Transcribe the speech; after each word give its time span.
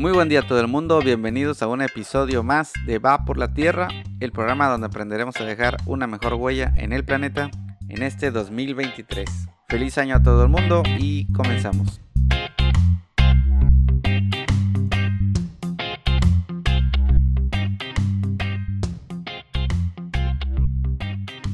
Muy 0.00 0.12
buen 0.12 0.30
día 0.30 0.40
a 0.40 0.46
todo 0.46 0.58
el 0.58 0.66
mundo, 0.66 0.98
bienvenidos 1.00 1.60
a 1.60 1.66
un 1.66 1.82
episodio 1.82 2.42
más 2.42 2.72
de 2.86 2.98
Va 2.98 3.26
por 3.26 3.36
la 3.36 3.52
Tierra, 3.52 3.88
el 4.20 4.32
programa 4.32 4.66
donde 4.66 4.86
aprenderemos 4.86 5.38
a 5.38 5.44
dejar 5.44 5.76
una 5.84 6.06
mejor 6.06 6.32
huella 6.32 6.72
en 6.78 6.94
el 6.94 7.04
planeta 7.04 7.50
en 7.86 8.02
este 8.02 8.30
2023. 8.30 9.28
Feliz 9.68 9.98
año 9.98 10.16
a 10.16 10.22
todo 10.22 10.42
el 10.42 10.48
mundo 10.48 10.82
y 10.98 11.30
comenzamos. 11.34 12.00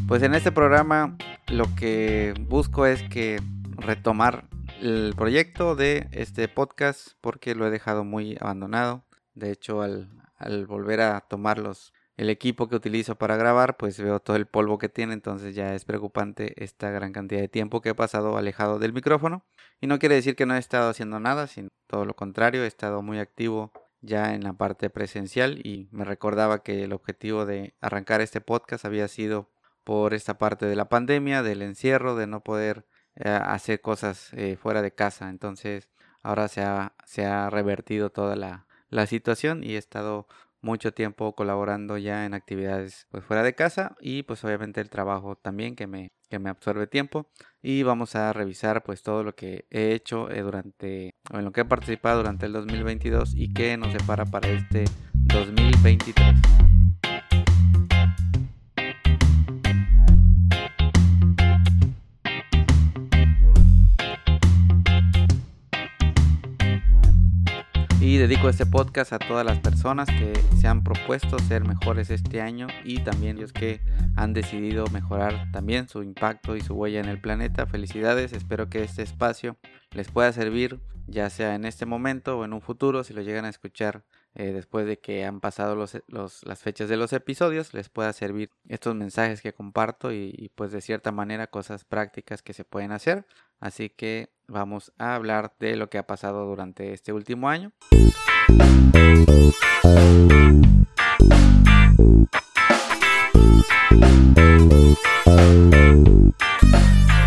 Pues 0.06 0.22
en 0.22 0.36
este 0.36 0.52
programa 0.52 1.16
lo 1.48 1.64
que 1.74 2.32
busco 2.48 2.86
es 2.86 3.02
que 3.02 3.42
retomar 3.76 4.45
el 4.80 5.14
proyecto 5.16 5.74
de 5.74 6.08
este 6.12 6.48
podcast 6.48 7.12
porque 7.20 7.54
lo 7.54 7.66
he 7.66 7.70
dejado 7.70 8.04
muy 8.04 8.36
abandonado. 8.40 9.04
De 9.34 9.50
hecho, 9.50 9.82
al, 9.82 10.08
volver 10.66 11.00
a 11.00 11.20
tomar 11.20 11.62
el 12.16 12.30
equipo 12.30 12.68
que 12.68 12.76
utilizo 12.76 13.16
para 13.16 13.36
grabar, 13.36 13.76
pues 13.76 13.98
veo 14.00 14.20
todo 14.20 14.36
el 14.36 14.46
polvo 14.46 14.78
que 14.78 14.88
tiene, 14.88 15.14
entonces 15.14 15.54
ya 15.54 15.74
es 15.74 15.84
preocupante 15.84 16.62
esta 16.62 16.90
gran 16.90 17.12
cantidad 17.12 17.40
de 17.40 17.48
tiempo 17.48 17.80
que 17.80 17.90
he 17.90 17.94
pasado 17.94 18.36
alejado 18.36 18.78
del 18.78 18.92
micrófono. 18.92 19.44
Y 19.80 19.86
no 19.86 19.98
quiere 19.98 20.14
decir 20.14 20.36
que 20.36 20.46
no 20.46 20.54
he 20.54 20.58
estado 20.58 20.90
haciendo 20.90 21.20
nada, 21.20 21.46
sino 21.46 21.68
todo 21.86 22.04
lo 22.04 22.14
contrario, 22.14 22.64
he 22.64 22.66
estado 22.66 23.02
muy 23.02 23.18
activo 23.18 23.72
ya 24.00 24.34
en 24.34 24.44
la 24.44 24.52
parte 24.52 24.90
presencial 24.90 25.58
y 25.66 25.88
me 25.90 26.04
recordaba 26.04 26.62
que 26.62 26.84
el 26.84 26.92
objetivo 26.92 27.46
de 27.46 27.74
arrancar 27.80 28.20
este 28.20 28.40
podcast 28.40 28.84
había 28.84 29.08
sido 29.08 29.50
por 29.84 30.14
esta 30.14 30.38
parte 30.38 30.66
de 30.66 30.76
la 30.76 30.88
pandemia, 30.88 31.42
del 31.42 31.62
encierro, 31.62 32.16
de 32.16 32.26
no 32.26 32.42
poder 32.42 32.86
hacer 33.24 33.80
cosas 33.80 34.32
eh, 34.34 34.56
fuera 34.56 34.82
de 34.82 34.92
casa. 34.92 35.28
Entonces 35.28 35.88
ahora 36.22 36.48
se 36.48 36.62
ha, 36.62 36.94
se 37.04 37.24
ha 37.24 37.50
revertido 37.50 38.10
toda 38.10 38.36
la, 38.36 38.66
la, 38.90 39.06
situación 39.06 39.62
y 39.62 39.74
he 39.74 39.78
estado 39.78 40.26
mucho 40.60 40.92
tiempo 40.92 41.34
colaborando 41.34 41.96
ya 41.98 42.26
en 42.26 42.34
actividades 42.34 43.06
pues, 43.10 43.24
fuera 43.24 43.42
de 43.42 43.54
casa 43.54 43.96
y 44.00 44.24
pues 44.24 44.42
obviamente 44.44 44.80
el 44.80 44.90
trabajo 44.90 45.36
también 45.36 45.76
que 45.76 45.86
me, 45.86 46.12
que 46.28 46.38
me 46.40 46.50
absorbe 46.50 46.88
tiempo 46.88 47.30
y 47.62 47.84
vamos 47.84 48.16
a 48.16 48.32
revisar 48.32 48.82
pues 48.82 49.02
todo 49.02 49.22
lo 49.22 49.34
que 49.36 49.66
he 49.70 49.92
hecho 49.92 50.30
eh, 50.30 50.42
durante 50.42 51.14
o 51.32 51.38
en 51.38 51.44
lo 51.44 51.52
que 51.52 51.60
he 51.60 51.64
participado 51.64 52.18
durante 52.18 52.46
el 52.46 52.52
2022 52.52 53.34
y 53.36 53.52
qué 53.52 53.76
nos 53.76 53.92
separa 53.92 54.24
para 54.24 54.48
este 54.48 54.84
2023. 55.12 56.75
Dedico 68.28 68.48
este 68.48 68.66
podcast 68.66 69.12
a 69.12 69.20
todas 69.20 69.46
las 69.46 69.60
personas 69.60 70.08
que 70.08 70.32
se 70.60 70.66
han 70.66 70.82
propuesto 70.82 71.38
ser 71.38 71.64
mejores 71.64 72.10
este 72.10 72.40
año 72.40 72.66
y 72.84 72.98
también 72.98 73.40
los 73.40 73.52
que 73.52 73.80
han 74.16 74.32
decidido 74.32 74.84
mejorar 74.88 75.52
también 75.52 75.88
su 75.88 76.02
impacto 76.02 76.56
y 76.56 76.60
su 76.60 76.74
huella 76.74 76.98
en 76.98 77.08
el 77.08 77.20
planeta. 77.20 77.66
Felicidades, 77.66 78.32
espero 78.32 78.68
que 78.68 78.82
este 78.82 79.02
espacio 79.02 79.56
les 79.92 80.08
pueda 80.08 80.32
servir 80.32 80.80
ya 81.06 81.30
sea 81.30 81.54
en 81.54 81.64
este 81.64 81.86
momento 81.86 82.36
o 82.36 82.44
en 82.44 82.52
un 82.52 82.60
futuro, 82.60 83.04
si 83.04 83.14
lo 83.14 83.22
llegan 83.22 83.44
a 83.44 83.48
escuchar 83.48 84.02
eh, 84.38 84.52
después 84.52 84.86
de 84.86 84.98
que 84.98 85.24
han 85.24 85.40
pasado 85.40 85.74
los, 85.74 85.96
las 86.08 86.60
fechas 86.60 86.90
de 86.90 86.98
los 86.98 87.14
episodios, 87.14 87.72
les 87.72 87.88
pueda 87.88 88.12
servir 88.12 88.50
estos 88.68 88.94
mensajes 88.94 89.40
que 89.40 89.54
comparto 89.54 90.12
y, 90.12 90.52
pues 90.54 90.72
de 90.72 90.82
cierta 90.82 91.10
manera 91.10 91.46
cosas 91.46 91.84
prácticas 91.84 92.42
que 92.42 92.52
se 92.52 92.66
pueden 92.66 92.92
hacer. 92.92 93.24
Así 93.60 93.88
que 93.88 94.28
vamos 94.46 94.92
a 94.98 95.14
hablar 95.14 95.54
de 95.58 95.76
lo 95.76 95.88
que 95.88 95.96
ha 95.96 96.06
pasado 96.06 96.44
durante 96.44 96.92
este 96.92 97.14
último 97.14 97.48
año. 97.48 97.72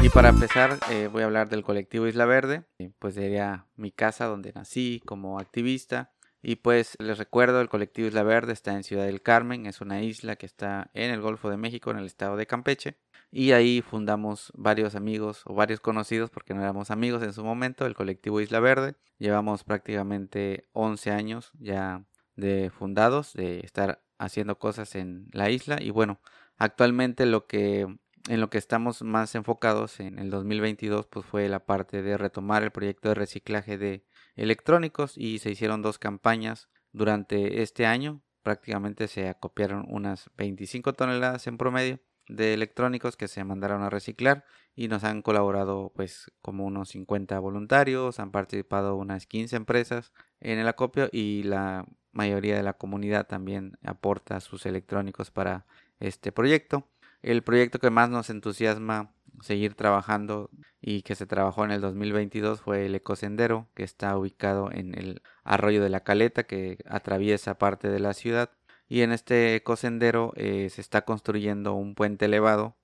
Y 0.04 0.10
para 0.10 0.30
empezar 0.30 0.78
eh, 0.92 1.10
voy 1.12 1.24
a 1.24 1.26
hablar 1.26 1.50
del 1.50 1.64
colectivo 1.64 2.06
Isla 2.06 2.26
Verde, 2.26 2.66
pues 3.00 3.16
sería 3.16 3.66
mi 3.78 3.92
casa 3.92 4.26
donde 4.26 4.54
nací 4.54 5.02
como 5.08 5.40
activista. 5.40 6.12
Y 6.42 6.58
pues 6.58 6.96
les 7.00 7.18
recuerdo, 7.18 7.62
el 7.62 7.70
colectivo 7.70 8.08
Isla 8.08 8.24
Verde 8.24 8.54
está 8.54 8.74
en 8.74 8.84
Ciudad 8.84 9.06
del 9.06 9.22
Carmen, 9.22 9.66
es 9.66 9.82
una 9.82 10.02
isla 10.02 10.36
que 10.38 10.46
está 10.46 10.90
en 10.94 11.12
el 11.12 11.22
Golfo 11.22 11.50
de 11.50 11.58
México, 11.58 11.92
en 11.92 11.98
el 11.98 12.06
estado 12.06 12.38
de 12.38 12.48
Campeche 12.48 12.98
y 13.32 13.52
ahí 13.52 13.82
fundamos 13.82 14.52
varios 14.56 14.96
amigos 14.96 15.44
o 15.46 15.54
varios 15.54 15.80
conocidos 15.80 16.30
porque 16.32 16.54
no 16.54 16.62
éramos 16.62 16.90
amigos 16.92 17.22
en 17.24 17.34
su 17.34 17.44
momento, 17.44 17.86
el 17.86 17.94
colectivo 17.94 18.42
Isla 18.42 18.60
Verde. 18.60 18.96
Llevamos 19.20 19.64
prácticamente 19.64 20.68
11 20.74 21.12
años 21.12 21.52
ya 21.60 22.06
de 22.36 22.72
fundados, 22.72 23.34
de 23.34 23.60
estar 23.60 24.02
haciendo 24.18 24.58
cosas 24.58 24.96
en 24.96 25.28
la 25.32 25.50
isla 25.50 25.78
y 25.82 25.92
bueno, 25.92 26.20
actualmente 26.58 27.26
lo 27.26 27.46
que 27.46 27.88
en 28.28 28.42
lo 28.42 28.50
que 28.50 28.58
estamos 28.58 29.02
más 29.02 29.34
enfocados 29.36 30.00
en 30.00 30.20
el 30.20 30.30
2022 30.30 31.08
pues 31.08 31.26
fue 31.26 31.48
la 31.50 31.66
parte 31.66 32.02
de 32.02 32.18
retomar 32.18 32.64
el 32.64 32.72
proyecto 32.72 33.10
de 33.10 33.16
reciclaje 33.16 33.78
de 33.78 34.04
electrónicos 34.40 35.18
y 35.18 35.40
se 35.40 35.52
hicieron 35.52 35.82
dos 35.82 36.00
campañas 36.00 36.70
durante 36.94 37.62
este 37.62 37.86
año, 37.86 38.22
prácticamente 38.42 39.08
se 39.08 39.28
acopiaron 39.28 39.86
unas 39.90 40.30
25 40.38 40.94
toneladas 40.94 41.46
en 41.48 41.58
promedio 41.58 42.00
de 42.28 42.54
electrónicos 42.54 43.18
que 43.18 43.28
se 43.28 43.44
mandaron 43.44 43.82
a 43.82 43.90
reciclar 43.90 44.46
y 44.76 44.88
nos 44.88 45.04
han 45.04 45.22
colaborado 45.22 45.92
pues 45.94 46.32
como 46.42 46.66
unos 46.66 46.90
50 46.90 47.38
voluntarios, 47.40 48.20
han 48.20 48.32
participado 48.32 48.96
unas 48.96 49.26
15 49.26 49.58
empresas 49.58 50.14
en 50.40 50.58
el 50.58 50.68
acopio 50.68 51.10
y 51.12 51.44
la 51.44 51.86
mayoría 52.12 52.56
de 52.56 52.64
la 52.64 52.74
comunidad 52.74 53.28
también 53.28 53.78
aporta 53.84 54.40
sus 54.40 54.66
electrónicos 54.66 55.32
para 55.32 55.66
este 56.00 56.32
proyecto. 56.32 56.88
El 57.22 57.44
proyecto 57.44 57.80
que 57.80 57.90
más 57.90 58.10
nos 58.10 58.30
entusiasma 58.30 59.12
seguir 59.42 59.74
trabajando 59.76 60.50
y 60.82 61.02
que 61.02 61.16
se 61.16 61.26
trabajó 61.26 61.66
en 61.66 61.72
el 61.72 61.82
2022 61.82 62.62
fue 62.62 62.86
el 62.86 62.96
Ecosendero, 62.96 63.68
que 63.74 63.84
está 63.84 64.18
ubicado 64.18 64.72
en 64.72 64.98
el 64.98 65.22
arroyo 65.44 65.84
de 65.84 65.90
la 65.90 66.02
Caleta, 66.02 66.44
que 66.44 66.78
atraviesa 66.86 67.58
parte 67.58 67.90
de 67.90 68.00
la 68.00 68.14
ciudad. 68.14 68.52
Y 68.88 69.02
en 69.02 69.12
este 69.12 69.56
ecosendero 69.56 70.34
eh, 70.36 70.70
se 70.72 70.82
está 70.82 71.04
construyendo 71.04 71.74
un 71.74 71.94
puente 71.94 72.26
elevado 72.26 72.76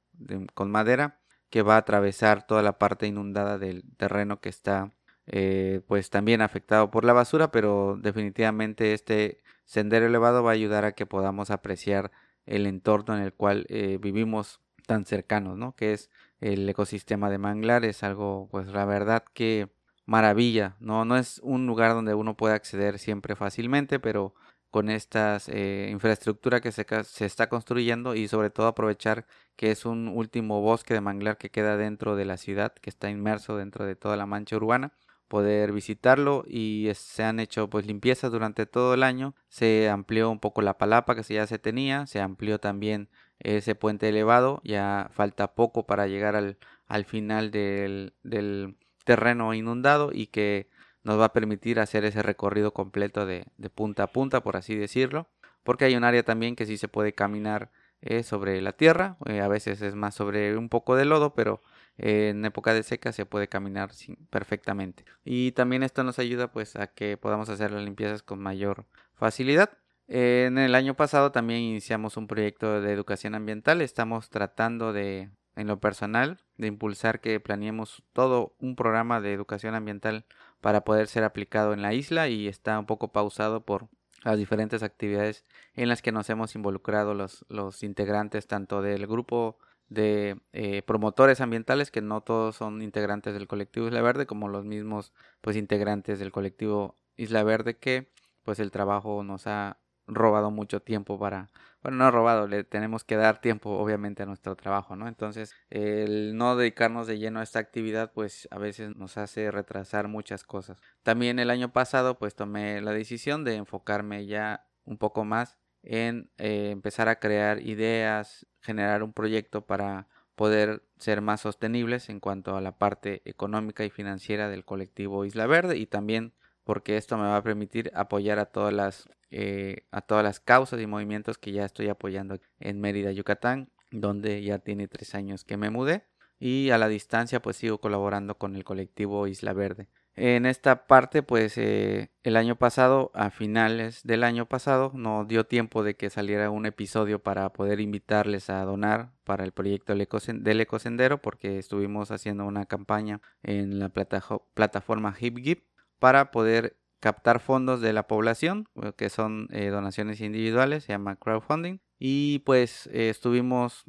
con 0.54 0.72
madera 0.72 1.20
que 1.50 1.62
va 1.62 1.76
a 1.76 1.80
atravesar 1.80 2.46
toda 2.46 2.62
la 2.62 2.78
parte 2.78 3.08
inundada 3.08 3.58
del 3.58 3.84
terreno 3.98 4.40
que 4.40 4.50
está 4.50 4.92
eh, 5.28 5.82
pues 5.88 6.10
también 6.12 6.42
afectado 6.42 6.92
por 6.92 7.06
la 7.06 7.14
basura, 7.14 7.52
pero 7.52 7.98
definitivamente 8.00 8.94
este 8.94 9.42
sendero 9.66 10.06
elevado 10.06 10.44
va 10.44 10.52
a 10.52 10.54
ayudar 10.54 10.86
a 10.86 10.92
que 10.92 11.08
podamos 11.08 11.50
apreciar 11.50 12.12
el 12.46 12.68
entorno 12.68 13.16
en 13.16 13.24
el 13.24 13.34
cual 13.34 13.66
eh, 13.70 13.98
vivimos 14.02 14.62
tan 14.86 15.06
cercanos, 15.06 15.58
¿no? 15.58 15.76
Que 15.76 15.94
es 15.94 16.10
el 16.40 16.68
ecosistema 16.70 17.30
de 17.30 17.38
manglares, 17.38 18.04
algo 18.04 18.48
pues 18.52 18.68
la 18.68 18.86
verdad 18.86 19.24
que 19.34 19.70
maravilla, 20.06 20.76
¿no? 20.80 21.06
No 21.06 21.18
es 21.18 21.40
un 21.44 21.66
lugar 21.68 21.94
donde 21.94 22.14
uno 22.14 22.38
puede 22.38 22.56
acceder 22.56 23.00
siempre 23.00 23.36
fácilmente, 23.36 24.00
pero 24.00 24.34
con 24.70 24.90
esta 24.90 25.40
eh, 25.48 25.90
infraestructura 25.92 26.60
que 26.62 26.72
se, 26.72 26.86
se, 27.06 27.26
está 27.26 27.50
construyendo 27.50 28.14
y 28.16 28.28
sobre 28.28 28.50
todo 28.50 28.68
aprovechar 28.68 29.26
que 29.56 29.72
es 29.72 29.86
un 29.86 30.10
último 30.10 30.62
bosque 30.62 30.94
de 30.94 31.02
manglar 31.02 31.38
que 31.38 31.50
queda 31.50 31.78
dentro 31.78 32.16
de 32.16 32.26
la 32.26 32.38
ciudad, 32.38 32.74
que 32.74 32.90
está 32.90 33.10
inmerso 33.10 33.58
dentro 33.58 33.86
de 33.86 33.96
toda 33.96 34.18
la 34.18 34.26
mancha 34.26 34.58
urbana 34.58 34.94
poder 35.28 35.72
visitarlo 35.72 36.44
y 36.48 36.90
se 36.96 37.24
han 37.24 37.40
hecho 37.40 37.70
pues 37.70 37.86
limpiezas 37.86 38.32
durante 38.32 38.66
todo 38.66 38.94
el 38.94 39.04
año. 39.04 39.36
Se 39.50 39.90
amplió 39.90 40.30
un 40.30 40.40
poco 40.40 40.62
la 40.62 40.78
palapa 40.78 41.16
que 41.16 41.24
ya 41.24 41.48
se 41.48 41.60
tenía 41.60 42.08
se 42.08 42.20
amplió 42.22 42.60
también 42.60 43.10
ese 43.40 43.76
puente 43.76 44.10
elevado 44.10 44.62
ya 44.64 45.10
falta 45.14 45.56
poco 45.56 45.86
para 45.86 46.08
llegar 46.08 46.36
al, 46.36 46.58
al 46.88 47.06
final 47.06 47.52
del, 47.52 48.14
del 48.24 48.78
terreno 49.04 49.54
inundado 49.54 50.12
y 50.14 50.28
que 50.28 50.70
nos 51.06 51.20
va 51.20 51.26
a 51.26 51.34
permitir 51.34 51.80
hacer 51.80 52.04
ese 52.04 52.24
recorrido 52.24 52.74
completo 52.74 53.26
de, 53.26 53.46
punta 53.74 54.04
a 54.04 54.08
punta, 54.08 54.42
por 54.42 54.58
así 54.58 54.76
decirlo, 54.76 55.30
porque 55.64 55.86
hay 55.86 55.96
un 55.96 56.04
área 56.04 56.24
también 56.24 56.56
que 56.56 56.66
sí 56.66 56.78
se 56.78 56.88
puede 56.88 57.14
caminar 57.14 57.72
eh, 58.02 58.24
sobre 58.24 58.60
la 58.62 58.74
tierra, 58.74 59.18
eh, 59.28 59.40
a 59.40 59.48
veces 59.48 59.82
es 59.82 59.96
más 59.96 60.16
sobre 60.16 60.58
un 60.58 60.68
poco 60.68 60.96
de 60.96 61.06
lodo, 61.06 61.36
pero 61.36 61.62
en 61.98 62.44
época 62.46 62.74
de 62.74 62.84
seca 62.84 63.12
se 63.12 63.26
puede 63.26 63.48
caminar 63.48 63.92
perfectamente. 64.30 65.06
Y 65.24 65.52
también 65.54 65.84
esto 65.84 66.04
nos 66.04 66.20
ayuda 66.20 66.52
pues 66.52 66.76
a 66.76 66.88
que 66.88 67.18
podamos 67.18 67.50
hacer 67.50 67.72
las 67.72 67.84
limpiezas 67.84 68.24
con 68.24 68.40
mayor 68.40 68.86
facilidad. 69.14 69.78
en 70.08 70.58
el 70.58 70.76
año 70.76 70.96
pasado 70.96 71.32
también 71.32 71.62
iniciamos 71.62 72.18
un 72.18 72.28
proyecto 72.28 72.82
de 72.82 72.92
educación 72.94 73.36
ambiental, 73.36 73.82
estamos 73.82 74.30
tratando 74.30 74.94
de 74.94 75.30
en 75.56 75.68
lo 75.68 75.80
personal 75.80 76.40
de 76.58 76.68
impulsar 76.68 77.22
que 77.22 77.40
planeemos 77.40 78.04
todo 78.14 78.56
un 78.60 78.76
programa 78.76 79.22
de 79.22 79.34
educación 79.34 79.74
ambiental 79.74 80.26
para 80.62 80.82
poder 80.82 81.08
ser 81.08 81.24
aplicado 81.24 81.74
en 81.74 81.82
la 81.82 81.94
isla 81.94 82.28
y 82.28 82.48
está 82.48 82.78
un 82.78 82.86
poco 82.86 83.12
pausado 83.12 83.66
por 83.66 83.88
las 84.24 84.38
diferentes 84.38 84.84
actividades 84.84 85.46
en 85.76 85.88
las 85.88 86.02
que 86.02 86.12
nos 86.12 86.30
hemos 86.30 86.56
involucrado 86.56 87.14
los, 87.14 87.46
los 87.48 87.84
integrantes 87.84 88.48
tanto 88.48 88.82
del 88.82 89.08
grupo 89.08 89.58
de 89.90 90.38
eh, 90.54 90.82
promotores 90.84 91.42
ambientales 91.42 91.92
que 91.92 92.02
no 92.02 92.22
todos 92.22 92.56
son 92.56 92.82
integrantes 92.82 93.34
del 93.34 93.48
colectivo 93.48 93.88
Isla 93.88 94.02
Verde 94.02 94.26
como 94.26 94.48
los 94.48 94.66
mismos 94.66 95.14
pues 95.42 95.56
integrantes 95.56 96.20
del 96.20 96.32
colectivo 96.32 96.96
Isla 97.18 97.44
Verde 97.44 97.78
que 97.78 98.10
pues 98.44 98.60
el 98.60 98.72
trabajo 98.72 99.24
nos 99.24 99.48
ha 99.48 99.80
robado 100.08 100.52
mucho 100.52 100.82
tiempo 100.82 101.20
para, 101.20 101.50
bueno, 101.82 101.98
no 101.98 102.12
robado, 102.12 102.48
le 102.48 102.64
tenemos 102.64 103.04
que 103.04 103.16
dar 103.16 103.42
tiempo 103.42 103.72
obviamente 103.72 104.24
a 104.24 104.26
nuestro 104.26 104.56
trabajo, 104.56 104.96
¿no? 104.96 105.08
Entonces, 105.08 105.54
el 105.70 106.38
no 106.38 106.56
dedicarnos 106.56 107.08
de 107.08 107.18
lleno 107.18 107.40
a 107.40 107.44
esta 107.44 107.60
actividad, 107.60 108.12
pues 108.14 108.48
a 108.52 108.60
veces 108.60 108.96
nos 108.96 109.18
hace 109.18 109.50
retrasar 109.52 110.08
muchas 110.08 110.44
cosas. 110.44 110.78
También 111.04 111.40
el 111.40 111.50
año 111.50 111.74
pasado, 111.74 112.18
pues 112.18 112.36
tomé 112.36 112.82
la 112.82 112.92
decisión 112.92 113.44
de 113.44 113.56
enfocarme 113.56 114.26
ya 114.26 114.68
un 114.86 114.98
poco 114.98 115.26
más 115.26 115.58
en 115.86 116.30
eh, 116.38 116.72
empezar 116.72 117.08
a 117.08 117.20
crear 117.20 117.62
ideas, 117.62 118.46
generar 118.62 119.04
un 119.04 119.14
proyecto 119.14 119.66
para 119.66 120.08
poder 120.36 120.84
ser 120.98 121.22
más 121.22 121.42
sostenibles 121.42 122.10
en 122.10 122.20
cuanto 122.20 122.58
a 122.58 122.62
la 122.62 122.78
parte 122.78 123.22
económica 123.26 123.86
y 123.86 123.90
financiera 123.90 124.50
del 124.50 124.66
colectivo 124.66 125.24
Isla 125.24 125.48
Verde 125.48 125.78
y 125.78 125.86
también 125.86 126.34
porque 126.64 126.98
esto 126.98 127.16
me 127.18 127.24
va 127.24 127.38
a 127.38 127.44
permitir 127.44 127.92
apoyar 127.94 128.40
a 128.40 128.48
todas 128.48 128.74
las 128.74 129.08
eh, 129.32 129.86
a 129.92 130.02
todas 130.02 130.24
las 130.24 130.40
causas 130.40 130.80
y 130.82 130.88
movimientos 130.88 131.38
que 131.38 131.52
ya 131.52 131.66
estoy 131.66 131.90
apoyando 131.90 132.40
en 132.60 132.80
Mérida, 132.80 133.12
Yucatán, 133.12 133.70
donde 133.92 134.42
ya 134.44 134.60
tiene 134.60 134.88
tres 134.88 135.16
años 135.16 135.44
que 135.44 135.58
me 135.58 135.70
mudé 135.70 136.06
y 136.40 136.70
a 136.70 136.78
la 136.78 136.88
distancia 136.88 137.42
pues 137.42 137.58
sigo 137.58 137.80
colaborando 137.80 138.38
con 138.38 138.56
el 138.56 138.64
colectivo 138.64 139.28
Isla 139.28 139.54
Verde. 139.54 139.88
En 140.18 140.46
esta 140.46 140.88
parte, 140.88 141.24
pues 141.24 141.58
eh, 141.58 142.10
el 142.24 142.38
año 142.38 142.56
pasado, 142.56 143.12
a 143.14 143.32
finales 143.32 144.02
del 144.04 144.24
año 144.24 144.46
pasado, 144.46 144.92
no 144.94 145.26
dio 145.26 145.46
tiempo 145.46 145.84
de 145.84 145.96
que 145.98 146.10
saliera 146.10 146.50
un 146.52 146.66
episodio 146.66 147.20
para 147.20 147.50
poder 147.52 147.82
invitarles 147.82 148.50
a 148.50 148.64
donar 148.64 149.12
para 149.26 149.44
el 149.44 149.52
proyecto 149.52 149.94
del 149.94 150.62
Ecosendero, 150.62 151.22
porque 151.22 151.60
estuvimos 151.60 152.12
haciendo 152.12 152.46
una 152.46 152.66
campaña 152.66 153.20
en 153.44 153.78
la 153.80 153.90
plataforma 153.90 155.14
HipGip 155.20 155.66
para 156.00 156.32
poder 156.32 156.78
captar 157.02 157.42
fondos 157.42 157.82
de 157.82 157.92
la 157.92 158.08
población, 158.08 158.70
eh, 158.82 158.94
que 158.96 159.10
son 159.10 159.50
eh, 159.52 159.68
donaciones 159.68 160.22
individuales, 160.22 160.86
se 160.86 160.94
llama 160.94 161.18
crowdfunding. 161.18 161.80
Y 162.00 162.40
pues 162.40 162.88
estuvimos 162.88 163.86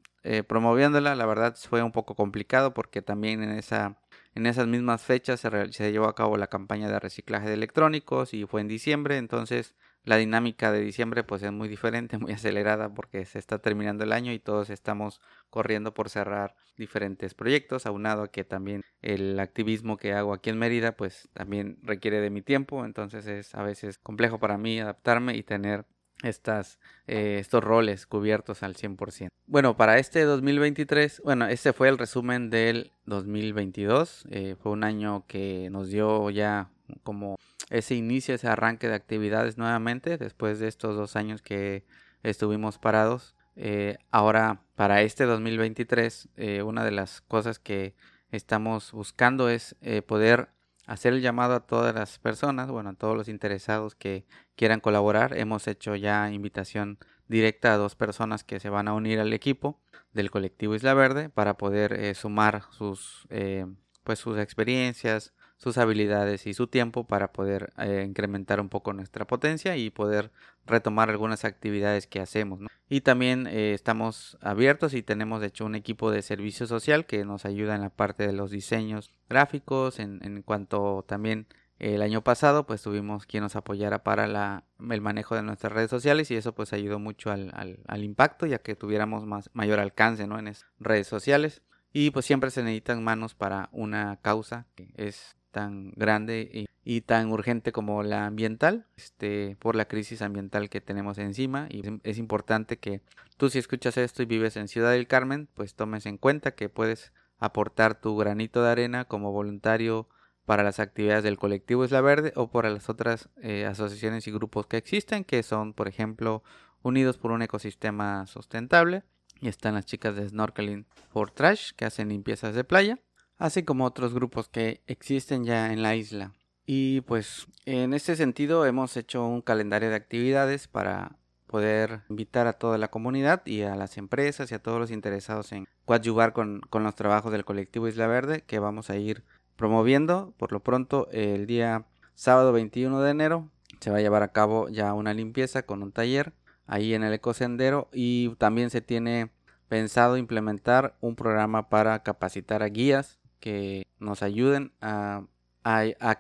promoviéndola, 0.49 1.15
la 1.15 1.27
verdad 1.27 1.57
fue 1.57 1.83
un 1.83 1.93
poco 1.93 2.15
complicado 2.17 2.73
porque 2.75 3.03
también 3.03 3.43
en 3.45 3.51
esa 3.51 4.01
en 4.37 4.45
esas 4.45 4.67
mismas 4.67 5.03
fechas 5.03 5.41
se, 5.41 5.93
llevó 5.93 6.09
a 6.09 6.15
cabo 6.15 6.37
la 6.37 6.49
campaña 6.49 6.89
de 6.89 7.01
reciclaje 7.01 7.49
de 7.49 7.55
electrónicos 7.55 8.35
y 8.35 8.45
fue 8.45 8.61
en 8.61 8.69
diciembre, 8.69 9.17
entonces 9.17 9.75
la 10.05 10.17
dinámica 10.19 10.71
de 10.71 10.83
diciembre 10.83 11.25
pues 11.25 11.43
es 11.43 11.53
muy 11.53 11.69
diferente, 11.69 12.19
muy 12.19 12.33
acelerada 12.33 12.93
porque 12.93 13.25
se 13.25 13.39
está 13.39 13.61
terminando 13.61 14.05
el 14.05 14.13
año 14.13 14.33
y 14.33 14.39
todos 14.39 14.69
estamos 14.69 15.23
corriendo 15.49 15.95
por 15.95 16.11
cerrar 16.11 16.55
diferentes 16.77 17.33
proyectos, 17.33 17.87
aunado 17.87 18.25
a 18.25 18.31
que 18.31 18.45
también 18.45 18.83
el 19.01 19.41
activismo 19.41 19.97
que 19.97 20.13
hago 20.13 20.35
aquí 20.35 20.51
en 20.51 20.59
Mérida 20.59 20.97
pues 20.97 21.31
también 21.33 21.79
requiere 21.83 22.21
de 22.21 22.29
mi 22.29 22.43
tiempo, 22.43 22.85
entonces 22.85 23.27
es 23.27 23.55
a 23.55 23.63
veces 23.63 23.97
complejo 23.97 24.39
para 24.39 24.59
mí 24.59 24.79
adaptarme 24.79 25.35
y 25.35 25.45
tener 25.45 25.87
estas, 26.23 26.79
eh, 27.07 27.39
estos 27.41 27.63
roles 27.63 28.07
cubiertos 28.07 28.63
al 28.63 28.75
100%. 28.75 29.29
Bueno, 29.47 29.77
para 29.77 29.99
este 29.99 30.23
2023, 30.23 31.23
bueno, 31.25 31.47
este 31.47 31.73
fue 31.73 31.89
el 31.89 31.99
resumen 31.99 32.51
del 32.51 32.93
2022. 33.05 34.25
Eh, 34.31 34.57
fue 34.61 34.73
un 34.73 34.85
año 34.85 35.25
que 35.27 35.69
nos 35.71 35.89
dio 35.89 36.31
ya 36.31 36.71
como 37.03 37.37
ese 37.71 37.95
inicio, 37.95 38.35
ese 38.35 38.49
arranque 38.49 38.89
de 38.89 38.95
actividades 38.95 39.59
nuevamente, 39.59 40.19
después 40.19 40.59
de 40.59 40.69
estos 40.69 40.97
dos 40.97 41.17
años 41.17 41.43
que 41.43 41.85
estuvimos 42.23 42.79
parados. 42.79 43.35
Eh, 43.55 43.99
ahora, 44.11 44.63
para 44.75 45.03
este 45.03 45.25
2023, 45.25 46.29
una 46.65 46.85
de 46.85 46.91
las 46.91 47.21
cosas 47.23 47.59
que 47.59 47.95
estamos 48.31 48.93
buscando 48.93 49.49
es 49.49 49.77
poder 50.07 50.49
hacer 50.87 51.13
el 51.13 51.21
llamado 51.21 51.55
a 51.55 51.67
todas 51.67 51.95
las 51.95 52.19
personas, 52.19 52.71
bueno, 52.71 52.91
a 52.91 52.95
todos 52.95 53.17
los 53.17 53.29
interesados 53.29 53.95
que 53.95 54.25
quieran 54.55 54.81
colaborar. 54.81 55.37
Hemos 55.37 55.67
hecho 55.67 55.97
ya 55.97 56.31
invitación 56.31 56.99
directa 57.29 57.75
a 57.75 57.77
dos 57.77 57.97
personas 57.97 58.45
que 58.45 58.61
se 58.61 58.71
van 58.71 58.89
a 58.89 58.95
unir 58.95 59.21
al 59.21 59.33
equipo 59.33 59.81
del 60.13 60.31
colectivo 60.31 60.75
Isla 60.75 60.95
Verde 60.95 61.29
para 61.29 61.57
poder 61.57 61.93
eh, 61.93 62.15
sumar 62.15 62.63
sus, 62.71 63.27
eh, 63.31 63.67
pues 64.05 64.19
sus 64.19 64.39
experiencias, 64.39 65.35
sus 65.57 65.79
habilidades 65.79 66.47
y 66.47 66.55
su 66.55 66.67
tiempo 66.67 67.05
para 67.05 67.33
poder 67.33 67.73
eh, 67.79 68.05
incrementar 68.07 68.61
un 68.61 68.69
poco 68.69 68.93
nuestra 68.93 69.27
potencia 69.27 69.77
y 69.77 69.91
poder 69.91 70.31
retomar 70.67 71.09
algunas 71.11 71.45
actividades 71.45 72.07
que 72.07 72.21
hacemos. 72.21 72.61
Y 72.89 73.01
también 73.01 73.47
eh, 73.47 73.73
estamos 73.73 74.37
abiertos 74.41 74.95
y 74.95 75.03
tenemos 75.03 75.41
de 75.41 75.49
hecho 75.49 75.65
un 75.65 75.75
equipo 75.75 76.11
de 76.11 76.23
servicio 76.23 76.67
social 76.67 77.07
que 77.07 77.25
nos 77.25 77.45
ayuda 77.45 77.75
en 77.75 77.81
la 77.81 77.91
parte 77.91 78.27
de 78.27 78.33
los 78.33 78.51
diseños 78.51 79.15
gráficos, 79.29 79.99
en, 79.99 80.43
cuanto 80.43 81.05
también 81.09 81.47
el 81.79 82.03
año 82.03 82.23
pasado 82.23 82.67
pues 82.67 82.83
tuvimos 82.83 83.27
quien 83.27 83.43
nos 83.43 83.57
apoyara 83.57 84.03
para 84.03 84.27
la, 84.27 84.65
el 84.91 85.01
manejo 85.01 85.35
de 85.35 85.43
nuestras 85.43 85.73
redes 85.73 85.91
sociales 85.91 86.31
y 86.31 86.37
eso 86.37 86.55
pues 86.55 86.73
ayudó 86.73 86.99
mucho 86.99 87.31
al, 87.31 87.51
al, 87.55 87.81
al 87.87 88.03
impacto 88.05 88.47
ya 88.47 88.59
que 88.59 88.77
tuviéramos 88.77 89.27
más, 89.27 89.51
mayor 89.53 89.79
alcance 89.79 90.27
¿no? 90.27 90.39
en 90.39 90.49
esas 90.49 90.69
redes 90.79 91.07
sociales. 91.07 91.63
Y 91.93 92.11
pues 92.11 92.27
siempre 92.27 92.51
se 92.51 92.63
necesitan 92.63 93.03
manos 93.03 93.35
para 93.35 93.71
una 93.73 94.19
causa 94.21 94.67
que 94.75 94.93
es 94.97 95.37
tan 95.57 95.93
grande 95.97 96.69
y, 96.85 97.01
tan 97.01 97.33
urgente 97.33 97.73
como 97.73 98.03
la 98.03 98.27
ambiental, 98.27 98.85
este, 98.99 99.57
por 99.59 99.75
la 99.75 99.89
crisis 99.89 100.21
ambiental 100.21 100.69
que 100.69 100.83
tenemos 100.83 101.17
encima. 101.17 101.67
Y 101.71 101.83
es 102.03 102.19
importante 102.19 102.77
que 102.77 103.01
tú 103.39 103.49
si 103.49 103.59
escuchas 103.59 103.97
esto 103.97 104.23
y 104.23 104.27
vives 104.27 104.59
en 104.59 104.69
Ciudad 104.69 104.91
del 104.91 105.07
Carmen, 105.07 105.49
pues 105.55 105.75
tomes 105.75 106.05
en 106.05 106.19
cuenta 106.19 106.51
que 106.51 106.69
puedes 106.69 107.11
aportar 107.39 107.99
tu 107.99 108.19
granito 108.19 108.63
de 108.63 108.69
arena 108.69 109.07
como 109.07 109.33
voluntario 109.33 110.11
para 110.45 110.63
las 110.63 110.79
actividades 110.79 111.25
del 111.25 111.39
colectivo 111.39 111.87
Isla 111.87 112.03
Verde 112.03 112.35
o 112.37 112.51
para 112.51 112.69
las 112.69 112.91
otras 112.91 113.31
eh, 113.41 113.65
asociaciones 113.65 114.27
y 114.27 114.33
grupos 114.33 114.67
que 114.67 114.77
existen, 114.77 115.25
que 115.25 115.43
son, 115.43 115.73
por 115.73 115.89
ejemplo, 115.89 116.43
Unidos 116.83 117.17
por 117.17 117.31
un 117.31 117.41
Ecosistema 117.41 118.27
Sustentable. 118.27 119.05
Y 119.41 119.49
están 119.49 119.73
las 119.73 119.87
chicas 119.87 120.17
de 120.17 120.29
Snorkeling 120.29 120.85
for 121.09 121.31
Trash, 121.31 121.71
que 121.77 121.87
hacen 121.87 122.11
limpiezas 122.11 122.55
de 122.55 122.65
playa 122.65 122.99
así 123.39 123.63
como 123.63 123.85
otros 123.85 124.15
grupos 124.15 124.49
que 124.49 124.83
existen 124.87 125.45
ya 125.45 125.73
en 125.73 125.83
la 125.83 125.95
isla. 125.95 126.33
Y 126.67 127.03
pues 127.03 127.47
en 127.65 127.95
este 127.95 128.17
sentido 128.17 128.67
hemos 128.67 128.97
hecho 128.97 129.25
un 129.27 129.41
calendario 129.41 129.89
de 129.89 129.97
actividades 129.97 130.67
para 130.67 131.17
poder 131.47 132.03
invitar 132.11 132.49
a 132.49 132.55
toda 132.55 132.77
la 132.77 132.89
comunidad 132.89 133.47
y 133.47 133.63
a 133.63 133.77
las 133.77 133.99
empresas 133.99 134.51
y 134.51 134.55
a 134.55 134.59
todos 134.63 134.81
los 134.81 134.91
interesados 134.91 135.53
en 135.53 135.69
coadyuvar 135.85 136.33
con, 136.33 136.61
con 136.69 136.83
los 136.83 136.97
trabajos 136.97 137.31
del 137.31 137.45
colectivo 137.45 137.87
Isla 137.87 138.09
Verde 138.09 138.43
que 138.43 138.59
vamos 138.59 138.91
a 138.91 138.97
ir 138.97 139.23
promoviendo. 139.55 140.35
Por 140.39 140.51
lo 140.51 140.61
pronto 140.61 141.09
el 141.13 141.47
día 141.47 141.85
sábado 142.15 142.53
21 142.53 143.01
de 143.01 143.11
enero 143.11 143.49
se 143.81 143.91
va 143.91 143.99
a 143.99 144.01
llevar 144.01 144.25
a 144.25 144.33
cabo 144.33 144.69
ya 144.69 144.93
una 144.93 145.15
limpieza 145.15 145.63
con 145.63 145.83
un 145.83 145.93
taller 145.93 146.33
ahí 146.67 146.95
en 146.95 147.05
el 147.05 147.13
ecosendero 147.13 147.89
y 147.93 148.35
también 148.37 148.71
se 148.71 148.81
tiene 148.81 149.31
pensado 149.69 150.17
implementar 150.17 150.97
un 151.01 151.15
programa 151.15 151.69
para 151.69 152.03
capacitar 152.03 152.63
a 152.63 152.69
guías 152.69 153.19
que 153.41 153.87
nos 153.99 154.23
ayuden 154.23 154.73
a, 154.81 155.27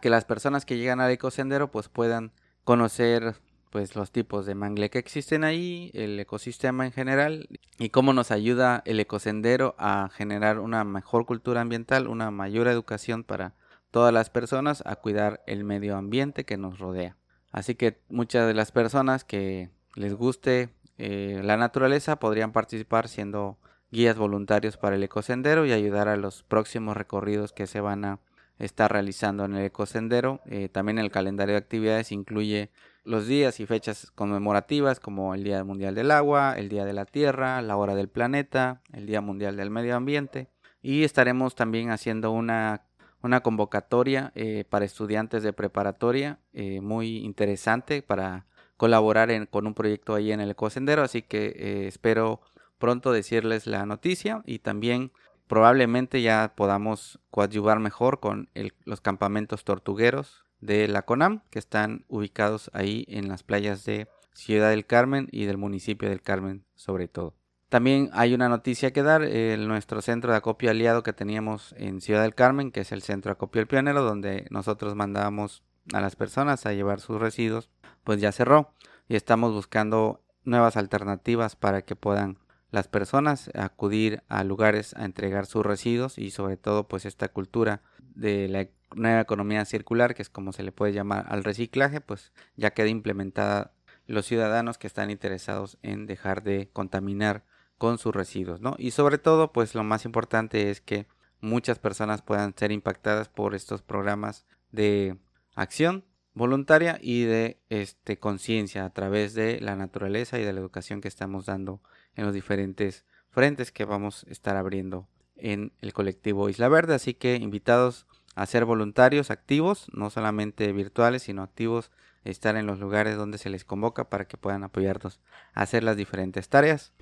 que 0.01 0.11
las 0.11 0.25
personas 0.25 0.65
que 0.65 0.77
llegan 0.77 1.01
al 1.01 1.11
ecosendero 1.11 1.71
pues 1.71 1.89
puedan 1.89 2.33
conocer 2.65 3.37
pues 3.71 3.95
los 3.95 4.11
tipos 4.11 4.47
de 4.47 4.55
mangle 4.55 4.91
que 4.91 4.99
existen 4.99 5.45
ahí, 5.45 5.91
el 5.95 6.19
ecosistema 6.19 6.87
en 6.87 6.93
general 6.93 7.49
y 7.79 7.91
cómo 7.91 8.13
nos 8.13 8.31
ayuda 8.31 8.83
el 8.87 8.99
ecosendero 9.01 9.75
a 9.79 10.09
generar 10.13 10.59
una 10.59 10.85
mejor 10.85 11.27
cultura 11.27 11.61
ambiental, 11.61 12.09
una 12.09 12.31
mayor 12.31 12.69
educación 12.69 13.23
para 13.23 13.55
todas 13.91 14.13
las 14.13 14.31
personas 14.31 14.83
a 14.87 14.97
cuidar 14.97 15.43
el 15.47 15.65
medio 15.65 15.97
ambiente 15.97 16.45
que 16.45 16.57
nos 16.57 16.79
rodea. 16.79 17.17
Así 17.53 17.75
que 17.75 18.01
muchas 18.09 18.47
de 18.47 18.55
las 18.55 18.73
personas 18.73 19.25
que 19.25 19.71
les 19.95 20.15
guste 20.15 20.71
eh, 20.99 21.41
la 21.45 21.57
naturaleza 21.57 22.17
podrían 22.17 22.53
participar 22.53 23.09
siendo 23.09 23.59
guías 23.91 24.17
voluntarios 24.17 24.77
para 24.77 24.97
el 24.97 25.03
ecosendero 25.03 25.65
y 25.67 25.73
ayudar 25.73 26.09
a 26.09 26.17
los 26.17 26.43
próximos 26.43 26.97
recorridos 26.97 27.53
que 27.53 27.67
se 27.67 27.81
van 27.81 28.05
a 28.05 28.21
estar 28.59 28.93
realizando 28.93 29.45
en 29.45 29.55
el 29.55 29.65
ecosendero. 29.67 30.41
Eh, 30.47 30.69
también 30.69 30.99
el 30.99 31.11
calendario 31.11 31.55
de 31.55 31.59
actividades 31.59 32.13
incluye 32.13 32.71
los 33.05 33.27
días 33.27 33.61
y 33.61 33.67
fechas 33.67 34.11
conmemorativas 34.15 34.99
como 34.99 35.35
el 35.35 35.45
Día 35.45 35.63
Mundial 35.63 35.95
del 35.95 36.11
Agua, 36.11 36.55
el 36.57 36.69
Día 36.69 36.85
de 36.85 36.93
la 36.93 37.05
Tierra, 37.05 37.63
la 37.63 37.77
Hora 37.77 37.95
del 37.95 38.09
Planeta, 38.09 38.83
el 38.93 39.07
Día 39.07 39.21
Mundial 39.21 39.57
del 39.57 39.71
Medio 39.71 39.97
Ambiente 39.97 40.49
y 40.83 41.05
estaremos 41.05 41.55
también 41.55 41.91
haciendo 41.91 42.33
una, 42.33 42.87
una 43.23 43.41
convocatoria 43.41 44.33
eh, 44.35 44.65
para 44.69 44.85
estudiantes 44.85 45.43
de 45.43 45.53
preparatoria 45.53 46.41
eh, 46.53 46.81
muy 46.81 47.19
interesante 47.19 48.03
para 48.03 48.47
colaborar 48.77 49.49
con 49.49 49.67
un 49.67 49.75
proyecto 49.75 50.15
ahí 50.15 50.33
en 50.33 50.41
el 50.41 50.51
ecosendero 50.51 51.03
así 51.03 51.23
que 51.23 51.87
espero 51.87 52.41
pronto 52.79 53.13
decirles 53.13 53.67
la 53.67 53.87
noticia 53.87 54.43
y 54.45 54.59
también 54.61 55.13
probablemente 55.47 56.23
ya 56.23 56.55
podamos 56.57 57.21
coadyuvar 57.31 57.79
mejor 57.79 58.21
con 58.21 58.49
los 58.85 59.01
campamentos 59.01 59.65
tortugueros 59.65 60.45
de 60.61 60.89
la 60.89 61.03
CONAM 61.03 61.43
que 61.51 61.59
están 61.59 62.05
ubicados 62.09 62.71
ahí 62.73 63.05
en 63.09 63.29
las 63.29 63.43
playas 63.43 63.85
de 63.85 64.09
Ciudad 64.33 64.71
del 64.71 64.87
Carmen 64.87 65.29
y 65.31 65.45
del 65.45 65.57
municipio 65.57 66.09
del 66.09 66.23
Carmen 66.23 66.65
sobre 66.75 67.09
todo. 67.09 67.35
También 67.69 68.11
hay 68.13 68.33
una 68.33 68.49
noticia 68.49 68.93
que 68.93 69.03
dar, 69.03 69.23
nuestro 69.59 70.01
centro 70.01 70.31
de 70.31 70.39
acopio 70.39 70.71
aliado 70.71 71.03
que 71.03 71.13
teníamos 71.13 71.75
en 71.79 72.01
Ciudad 72.01 72.23
del 72.23 72.35
Carmen, 72.35 72.71
que 72.71 72.81
es 72.81 72.93
el 72.93 73.03
centro 73.03 73.31
de 73.31 73.33
acopio 73.33 73.61
del 73.61 73.67
pionero, 73.67 74.03
donde 74.03 74.47
nosotros 74.51 74.95
mandábamos 74.95 75.65
a 75.93 76.01
las 76.01 76.15
personas 76.15 76.65
a 76.67 76.73
llevar 76.73 77.01
sus 77.01 77.21
residuos, 77.21 77.71
pues 78.05 78.21
ya 78.21 78.31
cerró 78.31 78.73
y 79.09 79.17
estamos 79.17 79.53
buscando 79.53 80.23
nuevas 80.45 80.77
alternativas 80.77 81.57
para 81.57 81.83
que 81.83 81.97
puedan 81.97 82.39
las 82.71 82.89
personas 82.89 83.51
acudir 83.55 84.23
a 84.29 84.45
lugares 84.45 84.95
a 84.95 85.05
entregar 85.05 85.47
sus 85.47 85.65
residuos 85.65 86.19
y 86.19 86.31
sobre 86.31 86.57
todo 86.57 86.89
pues 86.89 87.05
esta 87.07 87.29
cultura 87.29 87.83
de 88.15 88.49
la 88.49 88.69
nueva 88.95 89.21
economía 89.21 89.65
circular, 89.65 90.15
que 90.15 90.23
es 90.23 90.31
como 90.31 90.53
se 90.53 90.63
le 90.63 90.73
puede 90.73 90.93
llamar 90.93 91.27
al 91.29 91.45
reciclaje, 91.45 92.01
pues 92.01 92.33
ya 92.57 92.71
queda 92.71 92.89
implementada 92.89 93.73
los 94.07 94.27
ciudadanos 94.27 94.79
que 94.79 94.87
están 94.87 95.11
interesados 95.11 95.79
en 95.83 96.07
dejar 96.07 96.43
de 96.43 96.69
contaminar 96.73 97.45
con 97.79 97.99
sus 97.99 98.15
residuos, 98.15 98.61
¿no? 98.61 98.75
Y 98.79 98.93
sobre 98.93 99.19
todo, 99.19 99.53
pues 99.53 99.75
lo 99.75 99.85
más 99.85 100.05
importante 100.05 100.71
es 100.71 100.81
que 100.81 101.07
muchas 101.41 101.79
personas 101.79 102.23
puedan 102.23 102.55
ser 102.57 102.73
impactadas 102.73 103.29
por 103.29 103.55
estos 103.55 103.83
programas 103.83 104.47
de 104.73 105.19
acción 105.55 106.05
voluntaria 106.35 106.99
y 107.01 107.25
de 107.25 107.59
este 107.71 108.19
conciencia 108.19 108.85
a 108.85 108.91
través 108.91 109.35
de 109.35 109.61
la 109.61 109.77
naturaleza 109.77 110.39
y 110.39 110.45
de 110.45 110.53
la 110.53 110.61
educación 110.61 111.01
que 111.01 111.09
estamos 111.09 111.47
dando 111.47 111.81
en 112.17 112.25
los 112.25 112.35
diferentes 112.35 113.05
frentes 113.31 113.71
que 113.71 113.85
vamos 113.85 114.25
a 114.29 114.33
estar 114.33 114.57
abriendo 114.57 115.07
en 115.37 115.73
el 115.81 115.93
colectivo 115.93 116.49
Isla 116.49 116.69
Verde, 116.69 116.95
así 116.95 117.15
que 117.15 117.37
invitados 117.37 118.07
a 118.35 118.47
ser 118.47 118.65
voluntarios 118.65 119.31
activos, 119.31 119.87
no 119.93 120.11
solamente 120.11 120.73
virtuales, 120.73 121.23
sino 121.23 121.43
activos, 121.43 121.91
estar 122.25 122.57
en 122.57 122.67
los 122.67 122.81
lugares 122.81 123.17
donde 123.17 123.39
se 123.39 123.51
les 123.51 123.65
convoca 123.65 124.09
para 124.09 124.27
que 124.27 124.37
puedan 124.37 124.65
apoyarnos 124.65 125.21
a 125.55 125.63
hacer 125.63 125.85
las 125.85 125.97
diferentes 125.97 126.49
tareas. 126.49 126.93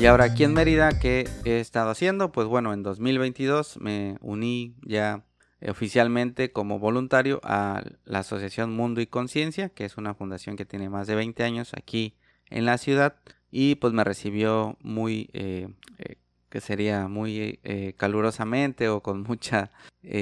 Y 0.00 0.06
ahora 0.06 0.24
aquí 0.24 0.44
en 0.44 0.54
Mérida, 0.54 0.96
¿qué 1.00 1.28
he 1.44 1.58
estado 1.58 1.90
haciendo? 1.90 2.30
Pues 2.30 2.46
bueno, 2.46 2.72
en 2.72 2.84
2022 2.84 3.80
me 3.80 4.16
uní 4.20 4.76
ya 4.82 5.24
oficialmente 5.66 6.52
como 6.52 6.78
voluntario 6.78 7.40
a 7.42 7.82
la 8.04 8.20
Asociación 8.20 8.74
Mundo 8.74 9.00
y 9.00 9.06
Conciencia, 9.06 9.70
que 9.70 9.84
es 9.84 9.96
una 9.96 10.14
fundación 10.14 10.56
que 10.56 10.64
tiene 10.64 10.88
más 10.88 11.06
de 11.06 11.16
20 11.16 11.42
años 11.42 11.72
aquí 11.74 12.14
en 12.50 12.64
la 12.64 12.78
ciudad 12.78 13.16
y 13.50 13.76
pues 13.76 13.92
me 13.92 14.04
recibió 14.04 14.76
muy, 14.80 15.30
eh, 15.32 15.68
eh, 15.98 16.16
que 16.48 16.60
sería 16.60 17.08
muy 17.08 17.60
eh, 17.64 17.94
calurosamente 17.96 18.88
o 18.88 19.02
con 19.02 19.22
mucha 19.28 19.70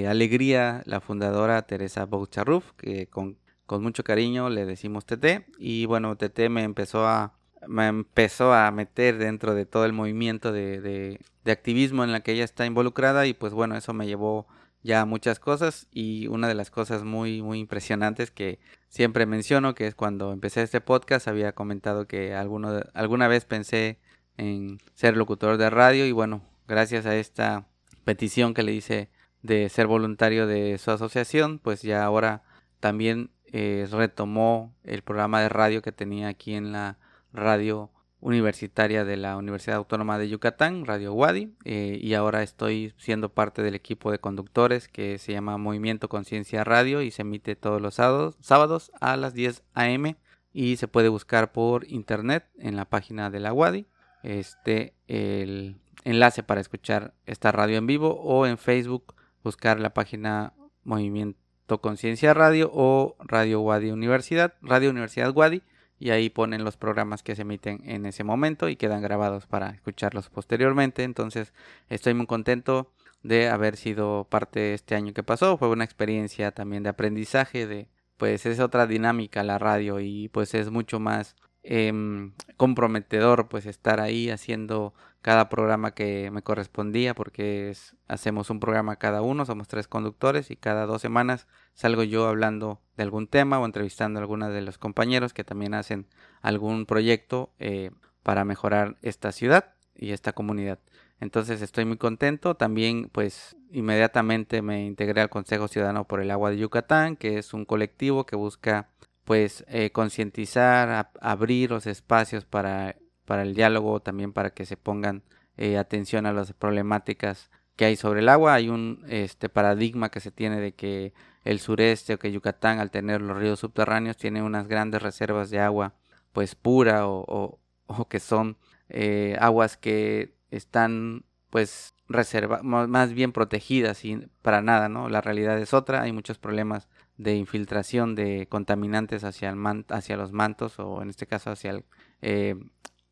alegría 0.09 0.83
la 0.87 1.01
fundadora 1.01 1.63
Teresa 1.63 2.07
Boucharruf, 2.07 2.73
que 2.77 3.07
con, 3.07 3.39
con, 3.67 3.83
mucho 3.83 4.03
cariño 4.05 4.51
le 4.51 4.65
decimos 4.65 5.07
TT 5.07 5.47
y 5.59 5.87
bueno, 5.87 6.17
TT 6.17 6.49
me 6.51 6.65
empezó 6.65 7.07
a 7.07 7.35
me 7.69 7.87
empezó 7.89 8.53
a 8.53 8.71
meter 8.71 9.19
dentro 9.19 9.55
de 9.55 9.67
todo 9.67 9.87
el 9.87 9.93
movimiento 9.93 10.53
de, 10.53 11.19
de 11.45 11.53
activismo 11.53 12.05
en 12.05 12.13
la 12.13 12.21
que 12.21 12.33
ella 12.33 12.45
está 12.45 12.65
involucrada 12.65 13.27
y 13.27 13.35
pues 13.35 13.53
bueno, 13.55 13.77
eso 13.77 13.93
me 13.93 14.07
llevó 14.07 14.47
ya 14.87 15.05
muchas 15.05 15.39
cosas 15.41 15.89
y 15.91 16.29
una 16.29 16.49
de 16.49 16.55
las 16.55 16.71
cosas 16.71 17.03
muy 17.03 17.43
muy 17.43 17.59
impresionantes 17.59 18.31
que 18.31 18.59
siempre 18.89 19.27
menciono 19.27 19.75
que 19.75 19.87
es 19.87 19.95
cuando 19.95 20.33
empecé 20.33 20.63
este 20.63 20.81
podcast 20.81 21.29
había 21.29 21.53
comentado 21.53 22.07
que 22.07 22.35
alguno, 22.35 22.81
alguna 22.95 23.29
vez 23.29 23.45
pensé 23.45 23.99
en 24.37 24.79
ser 24.95 25.17
locutor 25.17 25.59
de 25.59 25.71
radio 25.71 26.07
y 26.07 26.13
bueno 26.13 26.43
gracias 26.69 27.05
a 27.05 27.17
esta 27.17 27.67
petición 28.05 28.55
que 28.55 28.63
le 28.63 28.73
hice 28.73 29.11
de 29.43 29.69
ser 29.69 29.89
voluntario 29.89 30.47
de 30.47 30.79
su 30.79 30.93
asociación 30.93 31.59
pues 31.59 31.83
ya 31.83 32.05
ahora 32.05 32.45
también 32.79 33.31
eh, 33.53 33.89
retomó 33.91 34.73
el 34.85 35.03
programa 35.03 35.41
de 35.41 35.49
radio 35.49 35.83
que 35.83 35.93
tenía 35.93 36.29
aquí 36.29 36.55
en 36.55 36.73
la 36.73 36.99
radio 37.33 37.91
universitaria 38.21 39.05
de 39.05 39.17
la 39.17 39.37
Universidad 39.37 39.77
Autónoma 39.77 40.19
de 40.19 40.29
Yucatán, 40.29 40.87
Radio 40.87 41.13
Wadi, 41.13 41.55
eh, 41.65 41.99
y 42.01 42.15
ahora 42.15 42.43
estoy 42.43 42.95
siendo 42.97 43.29
parte 43.29 43.63
del 43.63 43.75
equipo 43.75 44.11
de 44.11 44.19
conductores 44.19 44.89
que 44.89 45.19
se 45.19 45.33
llama 45.33 45.59
Movimiento 45.59 46.09
Conciencia 46.09 46.65
Radio 46.65 47.03
y 47.03 47.11
se 47.11 47.23
emite 47.23 47.57
todos 47.57 47.81
los 47.81 47.95
sábados, 47.95 48.91
a 49.01 49.17
las 49.17 49.35
10 49.35 49.63
a.m. 49.75 50.17
y 50.53 50.77
se 50.77 50.89
puede 50.89 51.09
buscar 51.09 51.53
por 51.53 51.91
internet 51.91 52.49
en 52.59 52.77
la 52.77 52.87
página 52.87 53.31
de 53.31 53.41
la 53.41 53.53
Wadi 53.53 53.87
este 54.23 54.95
el 55.07 55.77
enlace 56.05 56.43
para 56.43 56.61
escuchar 56.61 57.15
esta 57.27 57.53
radio 57.53 57.79
en 57.79 57.87
vivo 57.87 58.15
o 58.21 58.47
en 58.47 58.59
Facebook 58.59 59.15
buscar 59.45 59.79
la 59.79 59.95
página 59.95 60.53
Movimiento 60.83 61.81
Conciencia 61.81 62.35
Radio 62.35 62.71
o 62.73 63.17
Radio 63.21 63.61
Wadi 63.61 63.91
Universidad, 63.91 64.55
Radio 64.63 64.91
Universidad 64.91 65.37
Wadi 65.37 65.63
y 65.99 66.11
ahí 66.11 66.29
ponen 66.29 66.65
los 66.65 66.77
programas 66.77 67.23
que 67.23 67.35
se 67.35 67.43
emiten 67.43 67.81
en 67.85 68.07
ese 68.07 68.25
momento 68.25 68.69
y 68.69 68.77
quedan 68.77 69.03
grabados 69.03 69.47
para 69.47 69.71
escucharlos 69.71 70.29
posteriormente. 70.29 71.05
Entonces 71.05 71.53
estoy 71.89 72.15
muy 72.15 72.27
contento 72.27 72.93
de 73.23 73.49
haber 73.49 73.77
sido 73.77 74.27
parte 74.29 74.75
este 74.75 74.95
año 74.95 75.13
que 75.13 75.23
pasó. 75.23 75.57
Fue 75.57 75.69
una 75.69 75.85
experiencia 75.85 76.53
también 76.53 76.83
de 76.83 76.91
aprendizaje, 76.91 77.67
de 77.67 77.89
pues 78.17 78.47
es 78.47 78.61
otra 78.61 78.87
dinámica 78.87 79.43
la 79.43 79.59
radio 79.59 80.01
y 80.01 80.29
pues 80.29 80.55
es 80.55 80.71
mucho 80.71 81.01
más 81.01 81.37
em, 81.63 82.33
comprometedor 82.57 83.49
pues 83.49 83.67
estar 83.67 84.01
ahí 84.01 84.31
haciendo 84.31 84.95
cada 85.27 85.49
programa 85.49 85.91
que 85.91 86.31
me 86.31 86.43
correspondía 86.43 87.13
porque 87.13 87.77
hacemos 88.07 88.49
un 88.49 88.61
programa 88.61 88.95
cada 88.95 89.23
uno, 89.23 89.45
somos 89.45 89.67
tres 89.67 89.89
conductores 89.89 90.53
y 90.53 90.57
cada 90.57 90.87
dos 90.87 91.03
semanas 91.03 91.49
salgo 91.75 92.05
yo 92.05 92.29
hablando 92.29 92.81
de 92.97 93.03
algún 93.03 93.27
tema 93.27 93.59
o 93.59 93.67
entrevistando 93.67 94.21
a 94.21 94.23
algunos 94.23 94.53
de 94.53 94.63
los 94.63 94.79
compañeros 94.79 95.33
que 95.33 95.43
también 95.43 95.75
hacen 95.75 96.07
algún 96.43 96.87
proyecto 96.87 97.51
eh, 97.59 97.91
para 98.23 98.45
mejorar 98.45 98.99
esta 99.03 99.33
ciudad 99.33 99.75
y 99.97 100.13
esta 100.13 100.33
comunidad. 100.33 100.79
Entonces 101.19 101.61
estoy 101.61 101.87
muy 101.87 101.97
contento. 101.97 102.55
También 102.55 103.09
pues 103.11 103.57
inmediatamente 103.73 104.63
me 104.63 104.87
integré 104.87 105.23
al 105.23 105.29
Consejo 105.29 105.67
Ciudadano 105.67 106.07
por 106.07 106.21
el 106.21 106.31
Agua 106.31 106.51
de 106.51 106.59
Yucatán, 106.59 107.17
que 107.17 107.39
es 107.39 107.53
un 107.53 107.65
colectivo 107.65 108.27
que 108.27 108.37
busca 108.37 108.91
pues 109.25 109.65
eh, 109.67 109.91
concientizar, 109.91 111.11
abrir 111.21 111.71
los 111.71 111.89
espacios 111.89 112.45
para 112.45 112.95
para 113.27 113.43
el 113.43 113.55
diálogo, 113.55 114.01
también 114.01 114.33
para 114.33 114.51
que 114.51 114.65
se 114.65 114.77
pongan 114.77 115.23
eh, 115.59 115.77
atención 115.77 116.27
a 116.27 116.33
las 116.33 116.53
problemáticas 116.53 117.51
que 117.77 117.85
hay 117.85 117.97
sobre 117.97 118.21
el 118.21 118.29
agua. 118.29 118.55
Hay 118.55 118.69
un 118.69 119.05
este, 119.09 119.49
paradigma 119.49 120.11
que 120.11 120.21
se 120.21 120.31
tiene 120.31 120.61
de 120.61 120.73
que 120.73 121.13
el 121.45 121.61
sureste 121.61 122.15
o 122.15 122.19
que 122.19 122.33
Yucatán, 122.33 122.79
al 122.79 122.91
tener 122.91 123.21
los 123.21 123.37
ríos 123.37 123.61
subterráneos, 123.61 124.17
tiene 124.17 124.43
unas 124.43 124.67
grandes 124.69 125.03
reservas 125.03 125.51
de 125.51 125.61
agua 125.61 125.95
pues 126.33 126.55
pura 126.55 127.07
o, 127.07 127.59
o, 127.87 128.09
que 128.09 128.21
son 128.21 128.59
eh, 128.89 129.37
aguas 129.41 129.77
que 129.77 130.35
están 130.51 131.25
pues 131.51 131.95
reserva 132.09 132.63
más 132.63 133.13
bien 133.15 133.33
protegidas 133.33 134.05
y 134.05 134.29
para 134.43 134.61
nada, 134.61 134.89
¿no? 134.89 135.09
La 135.09 135.21
realidad 135.21 135.59
es 135.59 135.73
otra, 135.73 136.03
hay 136.03 136.13
muchos 136.13 136.39
problemas 136.39 136.89
de 137.17 137.37
infiltración 137.37 138.15
de 138.15 138.47
contaminantes 138.49 139.25
hacia, 139.25 139.49
el 139.49 139.85
hacia 139.89 140.17
los 140.17 140.33
mantos 140.33 140.79
o 140.79 141.01
en 141.03 141.09
este 141.09 141.27
caso 141.27 141.51
hacia 141.51 141.71
el, 141.71 141.85
eh, 142.21 142.57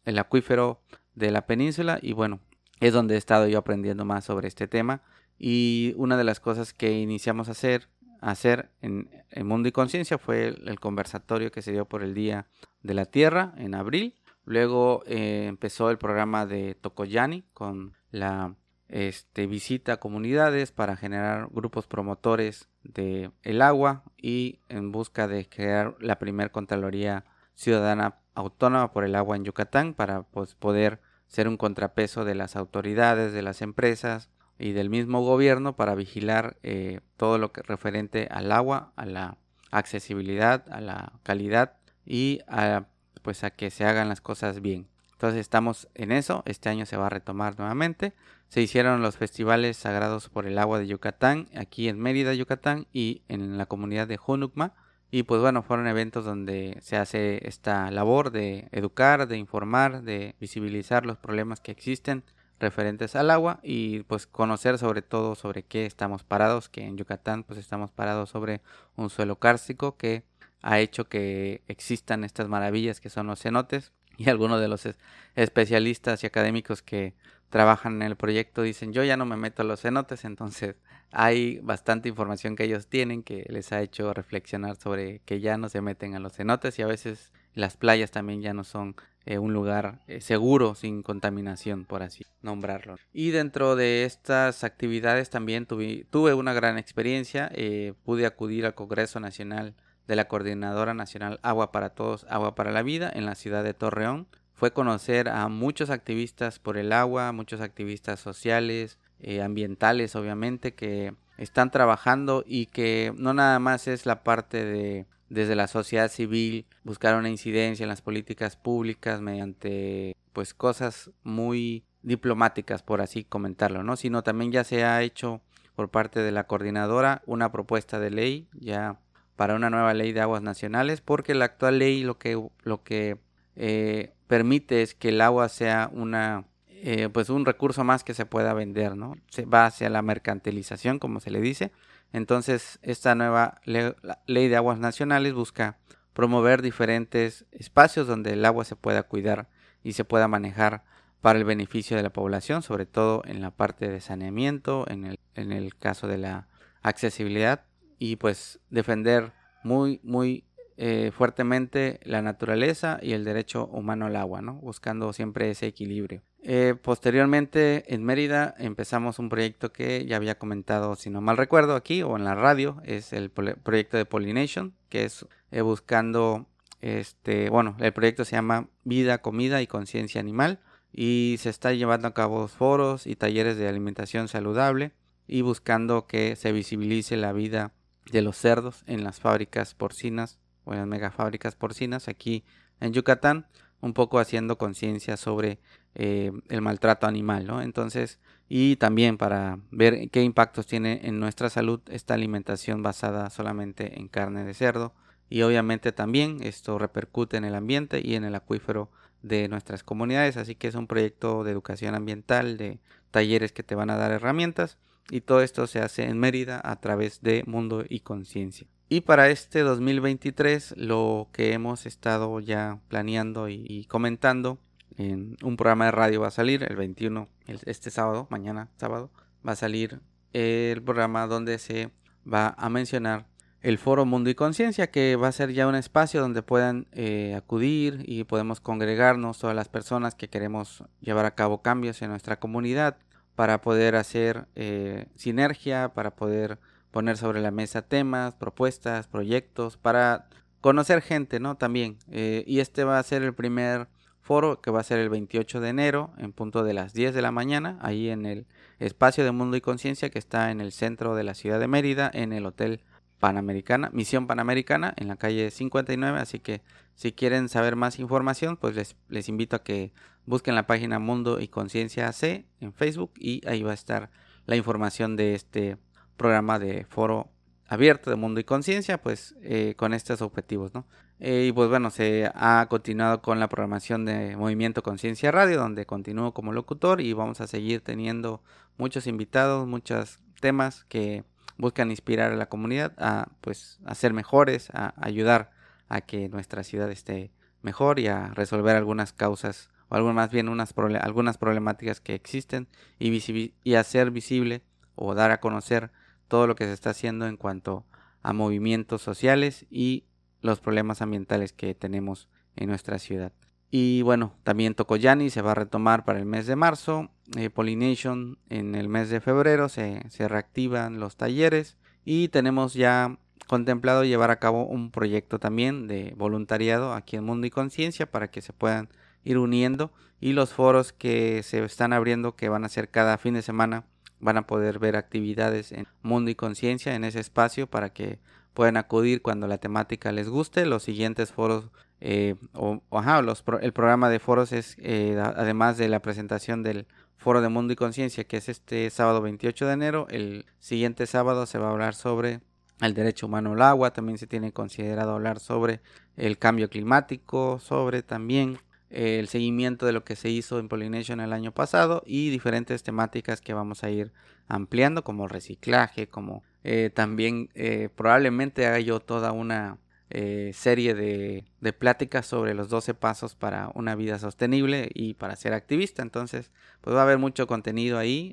el 0.05 0.19
acuífero 0.19 0.81
de 1.15 1.31
la 1.31 1.47
península 1.47 1.99
y 2.03 2.13
bueno, 2.13 2.41
es 2.81 2.93
donde 2.93 3.15
he 3.15 3.19
estado 3.19 3.47
yo 3.47 3.59
aprendiendo 3.59 4.05
más 4.05 4.25
sobre 4.25 4.49
este 4.49 4.69
tema 4.69 5.03
y 5.39 5.95
una 5.97 6.17
de 6.17 6.25
las 6.25 6.41
cosas 6.41 6.73
que 6.73 6.93
iniciamos 6.93 7.49
a 7.49 7.53
hacer, 7.53 7.89
hacer 8.21 8.71
en, 8.81 9.09
Mundo 9.45 9.69
y 9.69 9.73
Conciencia 9.73 10.19
fue 10.19 10.49
el, 10.49 10.79
conversatorio 10.81 11.51
que 11.51 11.63
se 11.63 11.73
dio 11.73 11.87
por 11.87 12.03
el 12.03 12.15
Día 12.15 12.47
de 12.83 12.95
la 12.95 13.05
Tierra 13.05 13.53
en 13.57 13.75
abril. 13.75 14.15
Luego 14.45 15.03
eh, 15.07 15.47
empezó 15.49 15.91
el 15.91 15.99
programa 15.99 16.47
de 16.47 16.75
Tokoyani 16.75 17.43
con 17.53 17.95
la 18.11 18.55
este, 18.89 19.47
visita 19.47 19.95
a 19.95 19.97
comunidades 19.97 20.71
para 20.71 20.97
generar 20.97 21.49
grupos 21.51 21.87
promotores 21.87 22.69
de 22.83 23.31
el 23.43 23.63
agua 23.63 24.05
y 24.17 24.61
en 24.69 24.93
busca 24.93 25.27
de 25.27 25.49
crear 25.49 25.97
la 25.99 26.19
primer 26.19 26.51
Contraloría 26.51 27.25
Ciudadana 27.55 28.19
autónoma 28.35 28.93
por 28.93 29.05
el 29.05 29.15
agua 29.15 29.37
en 29.37 29.45
Yucatán 29.45 29.95
para 29.95 30.23
pues, 30.23 30.55
poder 30.55 31.01
ser 31.29 31.49
un 31.49 31.57
contrapeso 31.57 32.25
de 32.25 32.35
las 32.35 32.57
autoridades, 32.57 33.33
de 33.33 33.43
las 33.43 33.63
empresas 33.63 34.31
y 34.59 34.73
del 34.73 34.91
mismo 34.91 35.23
gobierno 35.23 35.75
para 35.77 35.95
vigilar 35.95 36.57
eh, 36.63 37.01
todo 37.17 37.39
lo 37.39 37.53
que 37.53 37.63
referente 37.63 38.29
al 38.31 38.53
agua, 38.53 38.93
a 38.97 39.07
la 39.07 39.39
accesibilidad, 39.71 40.65
a 40.71 40.81
la 40.81 41.13
calidad 41.23 41.75
y 42.07 42.41
a, 42.47 42.87
pues 43.23 43.43
a 43.45 43.51
que 43.51 43.71
se 43.71 43.85
hagan 43.85 44.09
las 44.09 44.21
cosas 44.21 44.61
bien. 44.61 44.87
Entonces 45.13 45.41
estamos 45.41 45.89
en 45.95 46.13
eso, 46.13 46.43
este 46.47 46.69
año 46.69 46.87
se 46.87 46.97
va 46.97 47.07
a 47.07 47.11
retomar 47.11 47.59
nuevamente. 47.59 48.13
Se 48.49 48.61
hicieron 48.61 49.03
los 49.03 49.17
festivales 49.17 49.77
sagrados 49.77 50.29
por 50.29 50.47
el 50.47 50.59
agua 50.59 50.79
de 50.79 50.87
Yucatán, 50.87 51.49
aquí 51.57 51.89
en 51.89 51.99
Mérida, 51.99 52.35
Yucatán 52.35 52.87
y 52.93 53.23
en 53.29 53.59
la 53.59 53.67
comunidad 53.67 54.07
de 54.07 54.17
Junucma 54.17 54.75
y 55.11 55.23
pues 55.23 55.41
bueno, 55.41 55.63
fueron 55.63 55.87
eventos 55.87 56.25
donde 56.25 56.79
se 56.81 56.97
hace 56.97 57.47
esta 57.47 57.91
labor 57.91 58.31
de 58.31 58.69
educar, 58.73 59.29
de 59.29 59.37
informar, 59.37 60.03
de 60.03 60.35
visibilizar 60.41 61.07
los 61.07 61.19
problemas 61.19 61.61
que 61.61 61.73
existen 61.73 62.25
referentes 62.61 63.17
al 63.17 63.31
agua 63.31 63.61
y 63.63 64.03
pues 64.05 64.27
conocer 64.27 64.79
sobre 64.79 65.03
todo 65.03 65.35
sobre 65.35 65.63
qué 65.63 65.87
estamos 65.87 66.25
parados, 66.25 66.69
que 66.69 66.85
en 66.85 66.97
Yucatán 66.97 67.45
pues 67.45 67.59
estamos 67.59 67.91
parados 67.91 68.31
sobre 68.31 68.61
un 68.97 69.11
suelo 69.11 69.39
cárstico 69.39 69.97
que 69.97 70.25
ha 70.63 70.81
hecho 70.81 71.09
que 71.09 71.63
existan 71.69 72.25
estas 72.25 72.49
maravillas 72.49 73.01
que 73.01 73.11
son 73.11 73.27
los 73.27 73.41
cenotes 73.41 73.93
y 74.17 74.31
algunos 74.31 74.61
de 74.61 74.69
los 74.69 74.89
especialistas 75.35 76.23
y 76.23 76.27
académicos 76.27 76.83
que 76.83 77.15
trabajan 77.51 77.97
en 77.97 78.03
el 78.03 78.17
proyecto 78.17 78.63
dicen 78.63 78.93
yo 78.93 79.05
ya 79.05 79.17
no 79.17 79.27
me 79.27 79.37
meto 79.37 79.63
a 79.63 79.65
los 79.65 79.81
cenotes, 79.81 80.25
entonces 80.25 80.77
hay 81.11 81.61
bastante 81.61 82.09
información 82.09 82.57
que 82.57 82.65
ellos 82.65 82.89
tienen 82.89 83.23
que 83.23 83.47
les 83.49 83.73
ha 83.73 83.81
hecho 83.81 84.13
reflexionar 84.13 84.77
sobre 84.77 85.21
que 85.21 85.41
ya 85.41 85.57
no 85.57 85.69
se 85.69 85.81
meten 85.81 86.15
a 86.15 86.19
los 86.19 86.33
cenotes 86.33 86.79
y 86.79 86.83
a 86.83 86.87
veces 86.87 87.33
las 87.55 87.77
playas 87.77 88.11
también 88.11 88.43
ya 88.43 88.53
no 88.53 88.65
son 88.65 88.97
eh, 89.27 89.39
un 89.39 89.55
lugar 89.55 90.01
eh, 90.07 90.21
seguro 90.21 90.75
sin 90.75 91.03
contaminación, 91.03 91.87
por 91.87 92.03
así 92.03 92.27
nombrarlo. 92.43 92.97
Y 93.15 93.31
dentro 93.31 93.75
de 93.75 94.05
estas 94.05 94.65
actividades 94.65 95.31
también 95.31 95.65
tuve, 95.65 96.07
tuve 96.11 96.35
una 96.35 96.53
gran 96.53 96.77
experiencia, 96.77 97.51
eh, 97.55 97.95
pude 98.05 98.27
acudir 98.27 98.67
al 98.67 98.75
Congreso 98.75 99.21
Nacional 99.21 99.75
de 100.07 100.17
la 100.17 100.29
Coordinadora 100.29 100.93
Nacional 100.93 101.41
Agua 101.43 101.73
para 101.73 101.91
Todos, 101.91 102.27
Agua 102.29 102.55
para 102.55 102.71
la 102.71 102.83
Vida 102.83 103.11
en 103.15 103.25
la 103.25 103.35
ciudad 103.35 103.65
de 103.65 103.73
Torreón. 103.73 104.27
Fue 104.65 104.73
conocer 104.73 105.29
a 105.29 105.49
muchos 105.49 105.91
activistas 105.91 106.59
por 106.59 106.79
el 106.79 106.95
agua, 106.95 107.33
muchos 107.33 107.61
activistas 107.61 108.19
sociales, 108.19 108.99
ambientales 109.43 110.17
obviamente, 110.17 110.73
que 110.73 111.13
están 111.37 111.71
trabajando 111.71 112.45
y 112.47 112.65
que 112.65 113.13
no 113.19 113.35
nada 113.35 113.59
más 113.59 113.89
es 113.89 114.07
la 114.07 114.25
parte 114.25 114.65
de 114.65 115.05
desde 115.29 115.55
la 115.55 115.67
sociedad 115.67 116.11
civil 116.11 116.65
buscar 116.83 117.15
una 117.17 117.29
incidencia 117.29 117.85
en 117.85 117.91
las 117.91 118.01
políticas 118.01 118.57
públicas 118.57 119.21
mediante 119.21 120.17
pues 120.33 120.55
cosas 120.55 121.11
muy 121.25 121.85
diplomáticas 122.01 122.83
por 122.83 123.03
así 123.03 123.23
comentarlo, 123.23 123.83
¿no? 123.83 123.97
Sino 123.97 124.23
también 124.23 124.51
ya 124.51 124.65
se 124.65 124.83
ha 124.83 125.03
hecho 125.03 125.43
por 125.77 125.91
parte 125.91 126.21
de 126.21 126.33
la 126.33 126.45
coordinadora 126.45 127.21
una 127.27 127.53
propuesta 127.53 128.01
de 128.01 128.11
ley 128.11 128.49
ya 128.55 128.99
para 129.37 129.57
una 129.57 129.69
nueva 129.69 129.93
ley 129.93 130.13
de 130.13 130.23
aguas 130.23 130.41
nacionales 130.41 131.03
porque 131.03 131.35
la 131.35 131.45
actual 131.45 131.81
ley 131.81 132.03
lo 132.03 132.17
que 132.17 132.43
lo 132.63 132.83
que 132.83 133.19
eh, 133.57 134.14
permite 134.27 134.83
es 134.83 134.95
que 134.95 135.11
el 135.11 135.21
agua 135.21 135.49
sea 135.49 135.91
una 135.93 136.45
eh, 136.69 137.09
pues 137.09 137.31
un 137.31 137.47
recurso 137.47 137.83
más 137.85 138.05
que 138.05 138.15
se 138.15 138.27
pueda 138.27 138.53
vender, 138.53 138.97
¿no? 138.97 139.17
Se 139.31 139.47
va 139.47 139.67
hacia 139.67 139.89
la 139.89 140.03
mercantilización 140.03 140.99
como 140.99 141.21
se 141.21 141.31
le 141.31 141.41
dice 141.41 141.73
entonces, 142.15 142.79
esta 142.83 143.17
nueva 143.17 143.61
ley 143.65 144.47
de 144.47 144.57
aguas 144.57 144.79
nacionales 144.79 145.33
busca 145.35 145.79
promover 146.13 146.63
diferentes 146.63 147.45
espacios 147.51 148.07
donde 148.07 148.35
el 148.35 148.45
agua 148.45 148.65
se 148.65 148.77
pueda 148.77 149.03
cuidar 149.03 149.49
y 149.83 149.95
se 149.95 150.05
pueda 150.05 150.29
manejar 150.29 150.85
para 151.21 151.41
el 151.41 151.45
beneficio 151.45 151.97
de 151.97 152.05
la 152.05 152.13
población, 152.13 152.63
sobre 152.63 152.87
todo 152.87 153.23
en 153.27 153.41
la 153.41 153.51
parte 153.51 153.89
de 153.89 154.01
saneamiento, 154.01 154.85
en 154.89 155.07
el, 155.07 155.19
en 155.35 155.51
el 155.51 155.75
caso 155.75 156.07
de 156.07 156.19
la 156.19 156.47
accesibilidad 156.83 157.65
y 157.99 158.15
pues 158.15 158.61
defender 158.71 159.33
muy, 159.65 159.99
muy 160.05 160.45
eh, 160.77 161.13
fuertemente 161.17 162.01
la 162.03 162.21
naturaleza 162.21 162.99
y 163.01 163.13
el 163.13 163.25
derecho 163.25 163.67
humano 163.67 164.07
al 164.07 164.17
agua, 164.17 164.41
buscando 164.41 165.13
siempre 165.13 165.51
ese 165.51 165.69
equilibrio. 165.69 166.23
Eh, 166.43 166.75
posteriormente 166.81 167.95
en 167.95 168.05
Mérida 168.05 168.55
empezamos 168.59 169.19
un 169.19 169.29
proyecto 169.29 169.73
que 169.73 170.05
ya 170.05 170.17
había 170.17 170.37
comentado, 170.37 170.97
si 170.97 171.11
no 171.11 171.21
mal 171.21 171.37
recuerdo, 171.37 171.77
aquí 171.77 172.03
o 172.03 172.17
en 172.17 172.25
la 172.25 172.35
radio, 172.35 172.83
es 172.85 173.13
el 173.13 173.31
proyecto 173.31 173.97
de 173.97 174.05
Pollination, 174.05 174.75
que 174.89 175.05
es 175.05 175.27
eh, 175.53 175.61
buscando, 175.61 176.47
este, 176.81 177.51
bueno, 177.51 177.77
el 177.79 177.93
proyecto 177.93 178.25
se 178.25 178.37
llama 178.37 178.69
Vida, 178.83 179.23
Comida 179.23 179.63
y 179.63 179.69
Conciencia 179.69 180.21
Animal 180.21 180.59
y 180.93 181.37
se 181.39 181.51
está 181.51 181.73
llevando 181.73 182.09
a 182.09 182.15
cabo 182.15 182.49
foros 182.49 183.07
y 183.07 183.15
talleres 183.15 183.57
de 183.57 183.69
alimentación 183.69 184.27
saludable 184.27 184.93
y 185.27 185.43
buscando 185.43 186.07
que 186.07 186.35
se 186.35 186.53
visibilice 186.53 187.17
la 187.17 187.33
vida 187.33 187.73
de 188.11 188.23
los 188.23 188.37
cerdos 188.37 188.83
en 188.87 189.03
las 189.05 189.21
fábricas 189.21 189.75
porcinas 189.75 190.41
o 190.65 190.73
en 190.73 190.79
las 190.79 190.87
megafábricas 190.87 191.55
porcinas 191.57 192.09
aquí 192.09 192.45
en 192.81 192.93
Yucatán, 192.93 193.47
un 193.81 193.93
poco 193.93 194.19
haciendo 194.19 194.59
conciencia 194.59 195.17
sobre 195.17 195.59
eh, 195.95 196.33
el 196.49 196.61
maltrato 196.63 197.07
animal, 197.07 197.47
¿no? 197.47 197.63
Entonces, 197.63 198.19
y 198.49 198.77
también 198.77 199.19
para 199.19 199.59
ver 199.71 200.11
qué 200.11 200.23
impactos 200.23 200.67
tiene 200.67 201.01
en 201.05 201.21
nuestra 201.21 201.51
salud 201.51 201.81
esta 201.89 202.15
alimentación 202.15 202.83
basada 202.83 203.31
solamente 203.31 203.99
en 203.99 204.09
carne 204.09 204.45
de 204.45 204.55
cerdo. 204.55 204.95
Y 205.31 205.43
obviamente 205.43 205.93
también 205.93 206.39
esto 206.43 206.79
repercute 206.79 207.37
en 207.37 207.45
el 207.45 207.55
ambiente 207.55 208.01
y 208.05 208.15
en 208.15 208.25
el 208.25 208.35
acuífero 208.35 208.91
de 209.23 209.49
nuestras 209.49 209.83
comunidades, 209.83 210.37
así 210.37 210.55
que 210.55 210.69
es 210.69 210.75
un 210.75 210.87
proyecto 210.87 211.45
de 211.45 211.53
educación 211.53 211.95
ambiental, 211.95 212.59
de 212.59 212.79
talleres 213.11 213.53
que 213.53 213.63
te 213.63 213.75
van 213.75 213.89
a 213.89 213.97
dar 213.97 214.13
herramientas 214.13 214.77
y 215.11 215.23
todo 215.23 215.41
esto 215.41 215.67
se 215.67 215.81
hace 215.81 216.05
en 216.05 216.19
Mérida 216.19 216.61
a 216.63 216.77
través 216.81 217.23
de 217.23 217.43
Mundo 217.47 217.85
y 217.89 218.01
Conciencia. 218.01 218.67
Y 218.95 219.01
para 219.01 219.29
este 219.29 219.63
2023 219.63 220.75
lo 220.77 221.29
que 221.33 221.53
hemos 221.53 221.85
estado 221.85 222.39
ya 222.39 222.79
planeando 222.87 223.49
y, 223.49 223.87
comentando 223.87 224.61
en 224.97 225.37
un 225.43 225.57
programa 225.57 225.87
de 225.87 225.91
radio 225.91 226.21
va 226.21 226.29
a 226.29 226.31
salir 226.31 226.63
el 226.63 226.77
21, 226.77 227.29
este 227.49 227.91
sábado, 227.91 228.29
mañana 228.31 228.69
sábado, 228.77 229.11
va 229.45 229.55
a 229.55 229.57
salir 229.57 229.99
el 230.33 230.81
programa 230.81 231.27
donde 231.27 231.59
se 231.59 231.91
va 232.25 232.55
a 232.57 232.69
mencionar 232.69 233.27
el 233.63 233.79
foro 233.79 234.05
Mundo 234.05 234.31
y 234.31 234.37
Conciencia, 234.37 234.93
que 234.93 235.17
va 235.17 235.27
a 235.27 235.33
ser 235.33 235.53
ya 235.53 235.67
un 235.67 235.75
espacio 235.75 236.21
donde 236.21 236.43
puedan 236.43 236.87
eh, 236.93 237.35
acudir 237.37 238.05
y 238.07 238.23
podemos 238.23 238.61
congregarnos 238.61 239.41
todas 239.41 239.57
las 239.57 239.69
personas 239.69 240.15
que 240.15 240.29
queremos 240.29 240.85
llevar 241.01 241.27
a 241.27 241.35
cabo 241.35 241.63
cambios 241.63 242.01
en 242.01 242.11
nuestra 242.11 242.39
comunidad 242.39 242.99
para 243.35 243.61
poder 243.61 243.97
hacer 243.97 244.47
eh, 244.55 245.07
sinergia, 245.17 245.89
para 245.95 246.15
poder 246.15 246.61
poner 246.95 247.17
sobre 247.17 247.41
la 247.41 247.51
mesa 247.51 247.83
temas, 247.83 248.37
propuestas, 248.37 249.09
proyectos, 249.09 249.77
para 249.77 250.29
conocer 250.61 251.03
gente, 251.03 251.41
¿no? 251.41 251.57
También. 251.57 251.99
Eh, 252.13 252.45
y 252.47 252.61
este 252.61 252.85
va 252.85 253.01
a 253.01 253.03
ser 253.03 253.25
el 253.25 253.35
primer 253.35 253.89
foro 254.21 254.61
que 254.61 254.71
va 254.71 254.79
a 254.79 254.85
ser 254.85 255.01
el 255.01 255.09
28 255.09 255.61
de 255.61 255.71
enero 255.71 256.13
en 256.19 256.33
punto 256.33 256.63
de 256.63 256.73
las 256.73 256.95
10 256.95 257.13
de 257.13 257.21
la 257.21 257.33
mañana, 257.33 257.81
ahí 257.83 258.11
en 258.11 258.27
el 258.27 258.47
espacio 258.79 259.25
de 259.25 259.33
Mundo 259.33 259.57
y 259.57 259.61
Conciencia 259.61 260.09
que 260.09 260.21
está 260.21 260.53
en 260.53 260.61
el 260.61 260.71
centro 260.71 261.17
de 261.17 261.25
la 261.25 261.35
ciudad 261.35 261.59
de 261.59 261.67
Mérida, 261.67 262.09
en 262.15 262.33
el 262.33 262.47
Hotel 262.47 262.81
Panamericana, 263.19 263.91
Misión 263.93 264.29
Panamericana, 264.29 264.95
en 264.97 265.09
la 265.09 265.17
calle 265.17 265.51
59. 265.51 266.21
Así 266.21 266.39
que 266.39 266.63
si 266.95 267.11
quieren 267.11 267.49
saber 267.49 267.75
más 267.75 267.99
información, 267.99 268.57
pues 268.57 268.77
les, 268.77 268.95
les 269.09 269.29
invito 269.29 269.57
a 269.57 269.65
que 269.65 269.93
busquen 270.27 270.55
la 270.55 270.69
página 270.69 271.01
Mundo 271.01 271.41
y 271.41 271.49
Conciencia 271.49 272.07
AC 272.07 272.45
en 272.61 272.73
Facebook 272.73 273.11
y 273.19 273.45
ahí 273.49 273.65
va 273.65 273.73
a 273.73 273.75
estar 273.75 274.11
la 274.47 274.55
información 274.55 275.17
de 275.17 275.35
este 275.35 275.77
programa 276.17 276.59
de 276.59 276.85
foro 276.85 277.29
abierto 277.67 278.11
de 278.11 278.17
mundo 278.17 278.41
y 278.41 278.45
conciencia, 278.45 279.01
pues 279.01 279.35
eh, 279.43 279.75
con 279.77 279.95
estos 279.95 280.23
objetivos, 280.23 280.75
¿no? 280.75 280.87
Eh, 281.21 281.47
y 281.49 281.53
pues 281.53 281.69
bueno, 281.69 281.91
se 281.91 282.31
ha 282.35 282.67
continuado 282.69 283.23
con 283.23 283.39
la 283.39 283.49
programación 283.49 284.05
de 284.05 284.37
Movimiento 284.37 284.83
Conciencia 284.83 285.31
Radio, 285.31 285.59
donde 285.59 285.87
continúo 285.87 286.35
como 286.35 286.53
locutor 286.53 287.01
y 287.01 287.13
vamos 287.13 287.41
a 287.41 287.47
seguir 287.47 287.81
teniendo 287.81 288.43
muchos 288.77 289.07
invitados, 289.07 289.67
muchos 289.67 290.19
temas 290.41 290.85
que 290.89 291.25
buscan 291.57 291.91
inspirar 291.91 292.33
a 292.33 292.37
la 292.37 292.47
comunidad 292.47 292.93
a 292.99 293.29
pues 293.41 293.79
a 293.85 293.95
ser 293.95 294.13
mejores, 294.13 294.71
a 294.73 294.93
ayudar 294.97 295.51
a 295.89 296.01
que 296.01 296.29
nuestra 296.29 296.65
ciudad 296.65 296.91
esté 296.91 297.31
mejor 297.63 298.01
y 298.01 298.09
a 298.09 298.29
resolver 298.35 298.77
algunas 298.77 299.13
causas 299.13 299.71
o 299.89 299.95
algo 299.95 300.13
más 300.13 300.31
bien 300.31 300.49
unas 300.49 300.75
algunas 301.01 301.39
problemáticas 301.39 302.01
que 302.01 302.15
existen 302.15 302.67
y, 302.99 303.55
y 303.63 303.75
hacer 303.75 304.11
visible 304.11 304.63
o 304.97 305.15
dar 305.15 305.31
a 305.31 305.41
conocer 305.41 305.91
todo 306.29 306.47
lo 306.47 306.55
que 306.55 306.65
se 306.65 306.73
está 306.73 306.91
haciendo 306.91 307.27
en 307.27 307.37
cuanto 307.37 307.85
a 308.23 308.33
movimientos 308.33 309.03
sociales 309.03 309.67
y 309.71 310.05
los 310.41 310.61
problemas 310.61 311.03
ambientales 311.03 311.53
que 311.53 311.75
tenemos 311.75 312.29
en 312.57 312.69
nuestra 312.69 312.99
ciudad. 312.99 313.33
Y 313.71 314.03
bueno, 314.03 314.35
también 314.45 314.75
Tokoyani 314.75 315.31
se 315.31 315.43
va 315.43 315.53
a 315.53 315.57
retomar 315.57 316.05
para 316.05 316.21
el 316.21 316.27
mes 316.27 316.47
de 316.47 316.55
marzo, 316.55 317.11
eh, 317.37 317.51
Pollination 317.51 318.39
en 318.49 318.75
el 318.75 318.89
mes 318.89 319.11
de 319.11 319.21
febrero 319.21 319.69
se, 319.69 320.03
se 320.11 320.29
reactivan 320.29 321.01
los 321.01 321.17
talleres 321.17 321.77
y 322.05 322.29
tenemos 322.29 322.75
ya 322.75 323.19
contemplado 323.47 324.05
llevar 324.05 324.31
a 324.31 324.39
cabo 324.39 324.65
un 324.67 324.91
proyecto 324.91 325.39
también 325.39 325.89
de 325.89 326.15
voluntariado 326.17 326.93
aquí 326.93 327.17
en 327.17 327.25
Mundo 327.25 327.47
y 327.47 327.51
Conciencia 327.51 328.11
para 328.11 328.31
que 328.31 328.43
se 328.43 328.53
puedan 328.53 328.89
ir 329.25 329.39
uniendo 329.39 329.93
y 330.21 330.33
los 330.33 330.53
foros 330.53 330.93
que 330.93 331.43
se 331.43 331.65
están 331.65 331.93
abriendo 331.93 332.37
que 332.37 332.49
van 332.49 332.65
a 332.65 332.69
ser 332.69 332.91
cada 332.91 333.19
fin 333.19 333.35
de 333.35 333.43
semana 333.43 333.85
van 334.21 334.37
a 334.37 334.47
poder 334.47 334.79
ver 334.79 334.97
actividades 334.97 335.73
en 335.73 335.87
Mundo 336.03 336.31
y 336.31 336.35
Conciencia 336.35 336.95
en 336.95 337.05
ese 337.05 337.21
espacio 337.21 337.67
para 337.67 337.91
que 337.91 338.19
puedan 338.55 338.77
acudir 338.77 339.21
cuando 339.23 339.47
la 339.47 339.59
temática 339.59 340.13
les 340.13 340.29
guste. 340.29 340.65
Los 340.67 340.83
siguientes 340.85 341.33
foros 341.33 341.71
eh, 342.01 342.37
o, 342.53 342.83
ajá, 342.91 343.23
los, 343.23 343.43
el 343.63 343.73
programa 343.73 344.11
de 344.11 344.19
foros 344.19 344.53
es 344.53 344.77
eh, 344.79 345.19
además 345.19 345.79
de 345.79 345.89
la 345.89 346.01
presentación 346.01 346.63
del 346.63 346.87
foro 347.17 347.41
de 347.41 347.49
Mundo 347.49 347.73
y 347.73 347.77
Conciencia 347.77 348.25
que 348.25 348.37
es 348.37 348.49
este 348.49 348.91
sábado 348.91 349.23
28 349.23 349.67
de 349.67 349.73
enero. 349.73 350.07
El 350.11 350.47
siguiente 350.59 351.07
sábado 351.07 351.47
se 351.47 351.59
va 351.59 351.69
a 351.69 351.71
hablar 351.71 351.95
sobre 351.95 352.41
el 352.81 352.95
derecho 352.95 353.27
humano 353.27 353.53
al 353.53 353.63
agua. 353.63 353.93
También 353.93 354.19
se 354.19 354.27
tiene 354.27 354.53
considerado 354.53 355.13
hablar 355.13 355.41
sobre 355.41 355.81
el 356.17 356.39
cambio 356.39 356.69
climático, 356.69 357.59
sobre 357.59 358.03
también 358.03 358.59
el 358.95 359.27
seguimiento 359.27 359.87
de 359.87 359.93
lo 359.93 360.05
que 360.05 360.15
se 360.15 360.31
hizo 360.31 360.61
en 360.61 360.69
Pollination 360.69 361.21
el 361.21 361.33
año 361.33 361.53
pasado 361.53 362.03
y 362.07 362.31
diferentes 362.31 362.85
temáticas 362.85 363.41
que 363.41 363.53
vamos 363.53 363.83
a 363.83 363.91
ir 363.91 364.13
ampliando 364.47 365.03
como 365.03 365.27
reciclaje, 365.27 366.07
como 366.07 366.45
eh, 366.63 366.91
también 366.95 367.51
eh, 367.55 367.89
probablemente 367.95 368.67
haga 368.67 368.79
yo 368.79 369.01
toda 369.01 369.33
una 369.33 369.79
eh, 370.11 370.53
serie 370.55 370.95
de, 370.95 371.45
de, 371.61 371.73
pláticas 371.73 372.27
sobre 372.27 372.55
los 372.55 372.69
12 372.69 372.95
pasos 372.95 373.35
para 373.35 373.71
una 373.75 373.97
vida 373.97 374.21
sostenible 374.21 374.89
y 374.95 375.15
para 375.15 375.35
ser 375.35 375.55
activista. 375.55 376.03
Entonces, 376.03 376.53
pues 376.81 376.95
va 376.95 377.01
a 377.01 377.05
haber 377.05 377.19
mucho 377.19 377.49
contenido 377.49 377.99
ahí. 377.99 378.33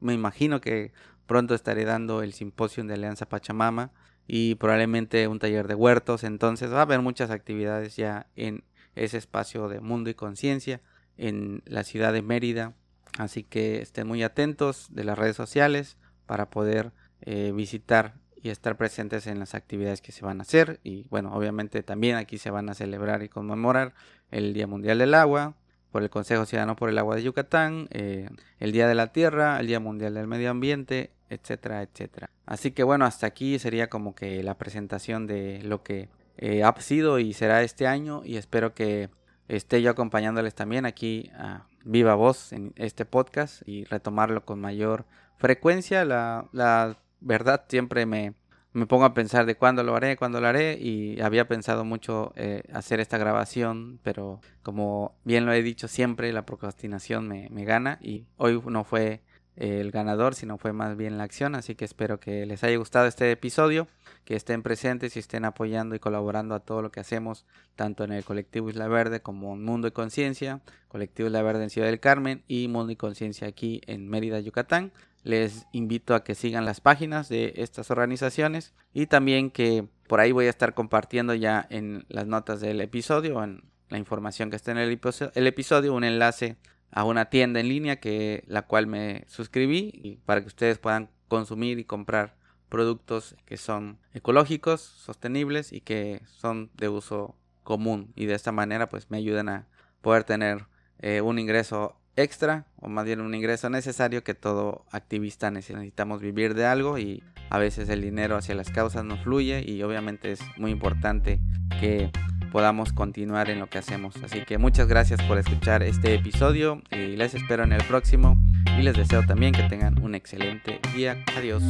Me 0.00 0.14
imagino 0.14 0.60
que 0.60 0.92
pronto 1.26 1.54
estaré 1.54 1.84
dando 1.84 2.22
el 2.22 2.32
simposio 2.32 2.82
de 2.82 2.94
Alianza 2.94 3.28
Pachamama 3.28 3.92
y 4.26 4.56
probablemente 4.56 5.28
un 5.28 5.38
taller 5.38 5.68
de 5.68 5.74
huertos. 5.76 6.24
Entonces 6.24 6.72
va 6.72 6.78
a 6.78 6.82
haber 6.82 7.00
muchas 7.02 7.30
actividades 7.30 7.94
ya 7.96 8.26
en 8.34 8.64
ese 8.94 9.18
espacio 9.18 9.68
de 9.68 9.80
mundo 9.80 10.10
y 10.10 10.14
conciencia 10.14 10.80
en 11.16 11.62
la 11.66 11.84
ciudad 11.84 12.12
de 12.12 12.22
Mérida. 12.22 12.74
Así 13.18 13.42
que 13.42 13.80
estén 13.82 14.06
muy 14.06 14.22
atentos 14.22 14.88
de 14.90 15.04
las 15.04 15.18
redes 15.18 15.36
sociales 15.36 15.96
para 16.26 16.50
poder 16.50 16.92
eh, 17.20 17.52
visitar 17.54 18.14
y 18.42 18.50
estar 18.50 18.76
presentes 18.76 19.26
en 19.26 19.38
las 19.38 19.54
actividades 19.54 20.00
que 20.00 20.12
se 20.12 20.24
van 20.24 20.40
a 20.40 20.42
hacer. 20.42 20.80
Y 20.82 21.06
bueno, 21.08 21.34
obviamente 21.34 21.82
también 21.82 22.16
aquí 22.16 22.38
se 22.38 22.50
van 22.50 22.68
a 22.68 22.74
celebrar 22.74 23.22
y 23.22 23.28
conmemorar 23.28 23.94
el 24.30 24.54
Día 24.54 24.66
Mundial 24.66 24.98
del 24.98 25.14
Agua, 25.14 25.54
por 25.92 26.02
el 26.02 26.10
Consejo 26.10 26.46
Ciudadano 26.46 26.74
por 26.74 26.88
el 26.88 26.98
Agua 26.98 27.16
de 27.16 27.22
Yucatán, 27.22 27.86
eh, 27.90 28.28
el 28.58 28.72
Día 28.72 28.88
de 28.88 28.94
la 28.94 29.12
Tierra, 29.12 29.60
el 29.60 29.66
Día 29.66 29.78
Mundial 29.78 30.14
del 30.14 30.26
Medio 30.26 30.50
Ambiente, 30.50 31.12
etcétera, 31.28 31.82
etcétera. 31.82 32.30
Así 32.46 32.72
que 32.72 32.82
bueno, 32.82 33.04
hasta 33.04 33.26
aquí 33.26 33.58
sería 33.58 33.88
como 33.88 34.14
que 34.14 34.42
la 34.42 34.56
presentación 34.56 35.26
de 35.26 35.62
lo 35.62 35.82
que 35.82 36.08
eh, 36.36 36.62
ha 36.64 36.74
sido 36.80 37.18
y 37.18 37.32
será 37.32 37.62
este 37.62 37.86
año 37.86 38.22
y 38.24 38.36
espero 38.36 38.74
que 38.74 39.10
esté 39.48 39.82
yo 39.82 39.90
acompañándoles 39.90 40.54
también 40.54 40.86
aquí 40.86 41.30
a 41.34 41.66
viva 41.84 42.14
voz 42.14 42.52
en 42.52 42.72
este 42.76 43.04
podcast 43.04 43.66
y 43.66 43.84
retomarlo 43.84 44.44
con 44.44 44.60
mayor 44.60 45.04
frecuencia. 45.36 46.04
La, 46.04 46.48
la 46.52 46.96
verdad 47.20 47.64
siempre 47.68 48.06
me, 48.06 48.34
me 48.72 48.86
pongo 48.86 49.04
a 49.04 49.14
pensar 49.14 49.46
de 49.46 49.56
cuándo 49.56 49.82
lo 49.82 49.94
haré, 49.94 50.16
cuándo 50.16 50.40
lo 50.40 50.46
haré 50.46 50.78
y 50.80 51.20
había 51.20 51.48
pensado 51.48 51.84
mucho 51.84 52.32
eh, 52.36 52.62
hacer 52.72 53.00
esta 53.00 53.18
grabación, 53.18 54.00
pero 54.02 54.40
como 54.62 55.14
bien 55.24 55.44
lo 55.44 55.52
he 55.52 55.62
dicho 55.62 55.88
siempre, 55.88 56.32
la 56.32 56.46
procrastinación 56.46 57.28
me, 57.28 57.48
me 57.50 57.64
gana 57.64 57.98
y 58.00 58.26
hoy 58.36 58.62
no 58.66 58.84
fue 58.84 59.20
el 59.56 59.90
ganador, 59.90 60.34
sino 60.34 60.58
fue 60.58 60.72
más 60.72 60.96
bien 60.96 61.18
la 61.18 61.24
acción. 61.24 61.54
Así 61.54 61.74
que 61.74 61.84
espero 61.84 62.20
que 62.20 62.46
les 62.46 62.64
haya 62.64 62.76
gustado 62.76 63.06
este 63.06 63.30
episodio, 63.30 63.86
que 64.24 64.34
estén 64.34 64.62
presentes 64.62 65.16
y 65.16 65.18
estén 65.18 65.44
apoyando 65.44 65.94
y 65.94 65.98
colaborando 65.98 66.54
a 66.54 66.60
todo 66.60 66.82
lo 66.82 66.90
que 66.90 67.00
hacemos, 67.00 67.44
tanto 67.76 68.04
en 68.04 68.12
el 68.12 68.24
colectivo 68.24 68.70
Isla 68.70 68.88
Verde 68.88 69.20
como 69.20 69.54
en 69.54 69.64
Mundo 69.64 69.88
y 69.88 69.92
Conciencia, 69.92 70.60
colectivo 70.88 71.26
Isla 71.26 71.42
Verde 71.42 71.64
en 71.64 71.70
Ciudad 71.70 71.88
del 71.88 72.00
Carmen 72.00 72.42
y 72.48 72.68
Mundo 72.68 72.92
y 72.92 72.96
Conciencia 72.96 73.48
aquí 73.48 73.80
en 73.86 74.08
Mérida, 74.08 74.40
Yucatán. 74.40 74.92
Les 75.24 75.66
invito 75.70 76.16
a 76.16 76.24
que 76.24 76.34
sigan 76.34 76.64
las 76.64 76.80
páginas 76.80 77.28
de 77.28 77.52
estas 77.56 77.92
organizaciones 77.92 78.72
y 78.92 79.06
también 79.06 79.50
que 79.50 79.86
por 80.08 80.18
ahí 80.18 80.32
voy 80.32 80.46
a 80.46 80.50
estar 80.50 80.74
compartiendo 80.74 81.32
ya 81.34 81.64
en 81.70 82.04
las 82.08 82.26
notas 82.26 82.60
del 82.60 82.80
episodio, 82.80 83.42
en 83.44 83.62
la 83.88 83.98
información 83.98 84.50
que 84.50 84.56
está 84.56 84.72
en 84.72 84.78
el, 84.78 85.00
el 85.34 85.46
episodio, 85.46 85.94
un 85.94 86.02
enlace 86.02 86.56
a 86.92 87.04
una 87.04 87.26
tienda 87.26 87.58
en 87.60 87.68
línea 87.68 87.96
que 87.96 88.44
la 88.46 88.62
cual 88.62 88.86
me 88.86 89.24
suscribí 89.26 90.20
para 90.26 90.42
que 90.42 90.46
ustedes 90.46 90.78
puedan 90.78 91.10
consumir 91.28 91.78
y 91.78 91.84
comprar 91.84 92.36
productos 92.68 93.34
que 93.44 93.56
son 93.56 93.98
ecológicos, 94.14 94.80
sostenibles 94.80 95.72
y 95.72 95.80
que 95.80 96.22
son 96.26 96.70
de 96.74 96.88
uso 96.88 97.36
común. 97.64 98.12
Y 98.14 98.26
de 98.26 98.34
esta 98.34 98.52
manera 98.52 98.88
pues 98.88 99.10
me 99.10 99.16
ayudan 99.16 99.48
a 99.48 99.66
poder 100.02 100.24
tener 100.24 100.66
eh, 100.98 101.20
un 101.22 101.38
ingreso 101.38 101.96
extra 102.16 102.66
o 102.76 102.88
más 102.88 103.06
bien 103.06 103.20
un 103.20 103.34
ingreso 103.34 103.70
necesario 103.70 104.22
que 104.22 104.34
todo 104.34 104.84
activista 104.90 105.50
necesitamos 105.50 106.20
vivir 106.20 106.54
de 106.54 106.66
algo 106.66 106.98
y 106.98 107.22
a 107.48 107.58
veces 107.58 107.88
el 107.88 108.02
dinero 108.02 108.36
hacia 108.36 108.54
las 108.54 108.70
causas 108.70 109.04
no 109.04 109.16
fluye 109.16 109.64
y 109.66 109.82
obviamente 109.82 110.32
es 110.32 110.40
muy 110.58 110.70
importante 110.70 111.40
que 111.80 112.10
podamos 112.52 112.92
continuar 112.92 113.50
en 113.50 113.58
lo 113.58 113.66
que 113.68 113.78
hacemos. 113.78 114.14
Así 114.22 114.44
que 114.44 114.58
muchas 114.58 114.86
gracias 114.86 115.20
por 115.22 115.38
escuchar 115.38 115.82
este 115.82 116.14
episodio 116.14 116.82
y 116.90 117.16
les 117.16 117.34
espero 117.34 117.64
en 117.64 117.72
el 117.72 117.82
próximo 117.84 118.36
y 118.78 118.82
les 118.82 118.94
deseo 118.94 119.24
también 119.26 119.52
que 119.52 119.62
tengan 119.64 120.00
un 120.02 120.14
excelente 120.14 120.80
día. 120.94 121.16
Adiós. 121.36 121.62